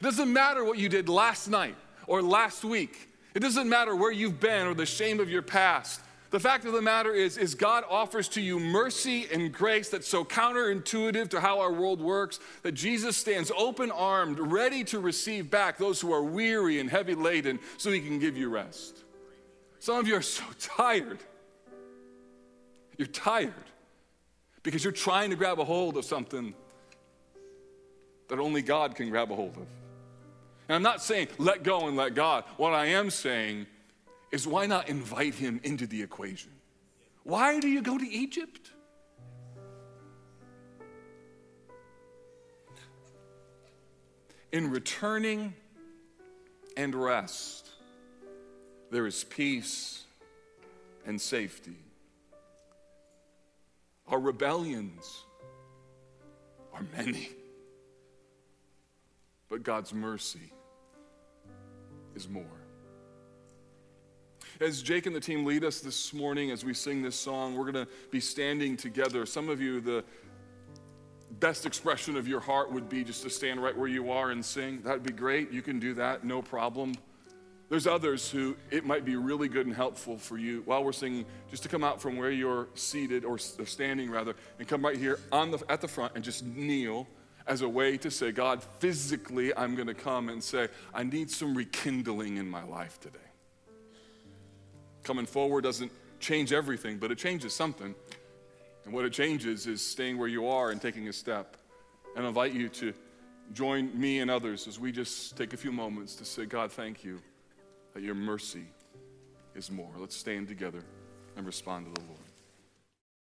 It 0.01 0.03
doesn't 0.03 0.33
matter 0.33 0.65
what 0.65 0.79
you 0.79 0.89
did 0.89 1.11
last 1.11 1.47
night 1.47 1.77
or 2.07 2.23
last 2.23 2.65
week. 2.65 3.11
It 3.35 3.41
doesn't 3.41 3.69
matter 3.69 3.95
where 3.95 4.11
you've 4.11 4.41
been 4.41 4.67
or 4.67 4.75
the 4.75 4.87
shame 4.87 5.21
of 5.21 5.29
your 5.29 5.43
past. 5.43 6.01
The 6.31 6.41
fact 6.41 6.67
of 6.67 6.73
the 6.73 6.83
matter 6.83 7.13
is, 7.15 7.39
is 7.39 7.55
God 7.55 7.85
offers 7.89 8.29
to 8.31 8.41
you 8.43 8.61
mercy 8.61 9.27
and 9.33 9.51
grace 9.51 9.89
that's 9.89 10.09
so 10.09 10.25
counterintuitive 10.25 11.31
to 11.31 11.41
how 11.41 11.61
our 11.61 11.73
world 11.73 12.03
works 12.03 12.39
that 12.63 12.73
Jesus 12.73 13.17
stands 13.17 13.51
open 13.57 13.91
armed, 13.91 14.39
ready 14.39 14.85
to 14.85 15.01
receive 15.01 15.51
back 15.51 15.79
those 15.79 16.01
who 16.01 16.13
are 16.13 16.23
weary 16.23 16.81
and 16.81 16.91
heavy 16.91 17.15
laden 17.15 17.59
so 17.79 17.91
he 17.91 18.01
can 18.01 18.19
give 18.19 18.37
you 18.37 18.51
rest. 18.51 19.05
Some 19.79 19.97
of 19.97 20.07
you 20.07 20.17
are 20.17 20.23
so 20.23 20.45
tired. 20.59 21.21
You're 22.99 23.07
tired 23.07 23.55
because 24.63 24.85
you're 24.85 24.93
trying 24.93 25.31
to 25.31 25.37
grab 25.37 25.59
a 25.61 25.65
hold 25.65 25.97
of 25.97 26.05
something 26.05 26.53
that 28.29 28.39
only 28.39 28.61
God 28.61 28.95
can 28.95 29.09
grab 29.09 29.31
a 29.33 29.35
hold 29.35 29.57
of. 29.57 29.67
And 30.69 30.77
I'm 30.77 30.83
not 30.83 31.03
saying 31.03 31.29
let 31.39 31.63
go 31.63 31.89
and 31.89 31.97
let 31.97 32.15
God. 32.15 32.45
What 32.59 32.75
I 32.75 32.87
am 32.87 33.09
saying 33.09 33.67
is 34.31 34.47
why 34.47 34.67
not 34.67 34.89
invite 34.89 35.35
him 35.35 35.61
into 35.63 35.87
the 35.87 36.03
equation? 36.03 36.53
Why 37.25 37.61
do 37.61 37.69
you 37.69 37.83
go 37.83 37.99
to 37.99 38.07
Egypt? 38.07 38.71
In 44.53 44.71
returning 44.71 45.55
and 46.77 46.95
rest, 46.95 47.69
there 48.91 49.07
is 49.07 49.25
peace 49.25 50.05
and 51.05 51.21
safety. 51.21 51.77
Our 54.07 54.19
rebellions 54.19 55.25
are 56.73 56.83
many, 56.97 57.29
but 59.51 59.63
God's 59.63 59.93
mercy 59.93 60.53
is 62.15 62.27
more. 62.27 62.58
As 64.61 64.83
Jake 64.83 65.07
and 65.07 65.15
the 65.15 65.21
team 65.21 65.45
lead 65.45 65.63
us 65.63 65.79
this 65.79 66.13
morning 66.13 66.51
as 66.51 66.65
we 66.65 66.75
sing 66.75 67.01
this 67.01 67.15
song, 67.15 67.55
we're 67.55 67.71
going 67.71 67.87
to 67.87 67.89
be 68.11 68.19
standing 68.19 68.77
together. 68.77 69.25
Some 69.25 69.49
of 69.49 69.61
you, 69.61 69.81
the 69.81 70.03
best 71.39 71.65
expression 71.65 72.17
of 72.17 72.27
your 72.27 72.41
heart 72.41 72.73
would 72.73 72.89
be 72.89 73.05
just 73.05 73.23
to 73.23 73.31
stand 73.31 73.63
right 73.63 73.77
where 73.77 73.87
you 73.87 74.11
are 74.11 74.31
and 74.31 74.45
sing. 74.45 74.83
That'd 74.83 75.05
be 75.05 75.13
great. 75.13 75.53
You 75.53 75.63
can 75.63 75.79
do 75.79 75.95
that, 75.95 76.25
no 76.25 76.43
problem. 76.43 76.97
There's 77.69 77.87
others 77.87 78.29
who 78.29 78.57
it 78.73 78.85
might 78.85 79.05
be 79.05 79.15
really 79.15 79.47
good 79.47 79.67
and 79.67 79.77
helpful 79.77 80.19
for 80.19 80.37
you 80.37 80.63
while 80.65 80.83
we're 80.83 80.93
singing 80.93 81.25
just 81.51 81.63
to 81.63 81.69
come 81.69 81.85
out 81.85 82.03
from 82.03 82.17
where 82.17 82.33
you're 82.33 82.67
seated 82.75 83.25
or 83.25 83.39
standing 83.39 84.11
rather 84.11 84.35
and 84.59 84.67
come 84.67 84.83
right 84.83 84.97
here 84.97 85.21
on 85.31 85.53
the, 85.53 85.63
at 85.69 85.81
the 85.81 85.89
front 85.89 86.13
and 86.17 86.25
just 86.25 86.45
kneel 86.45 87.07
as 87.47 87.61
a 87.63 87.69
way 87.69 87.97
to 87.99 88.11
say, 88.11 88.33
God, 88.33 88.61
physically, 88.81 89.57
I'm 89.57 89.77
going 89.77 89.87
to 89.87 89.95
come 89.95 90.31
and 90.31 90.43
say, 90.43 90.67
I 90.93 91.05
need 91.05 91.31
some 91.31 91.55
rekindling 91.55 92.39
in 92.39 92.49
my 92.49 92.65
life 92.65 92.99
today. 92.99 93.21
Coming 95.09 95.25
forward 95.25 95.63
doesn't 95.63 95.91
change 96.21 96.53
everything, 96.53 96.99
but 96.99 97.11
it 97.11 97.17
changes 97.17 97.55
something. 97.55 97.95
And 98.85 98.93
what 98.93 99.07
it 99.07 99.13
changes 99.15 99.67
is 99.67 99.81
staying 99.81 100.19
where 100.19 100.29
you 100.29 100.47
are 100.49 100.71
and 100.71 100.83
taking 100.83 101.09
a 101.09 101.15
step. 101.15 101.57
And 102.15 102.27
I 102.27 102.29
invite 102.29 102.53
you 102.53 102.69
to 102.69 102.93
join 103.55 103.99
me 103.99 104.19
and 104.19 104.31
others 104.31 104.69
as 104.69 104.79
we 104.79 104.93
just 104.93 105.35
take 105.35 105.55
a 105.55 105.57
few 105.57 105.73
moments 105.73 106.15
to 106.17 106.27
say, 106.27 106.45
God, 106.45 106.71
thank 106.71 107.05
you 107.05 107.23
that 107.95 108.03
your 108.03 108.15
mercy 108.15 108.67
is 109.55 109.71
more. 109.71 109.89
Let's 109.97 110.15
stand 110.15 110.47
together 110.47 110.85
and 111.39 111.47
respond 111.47 111.87
to 111.87 112.03
the 112.03 112.07
Lord. 112.07 112.28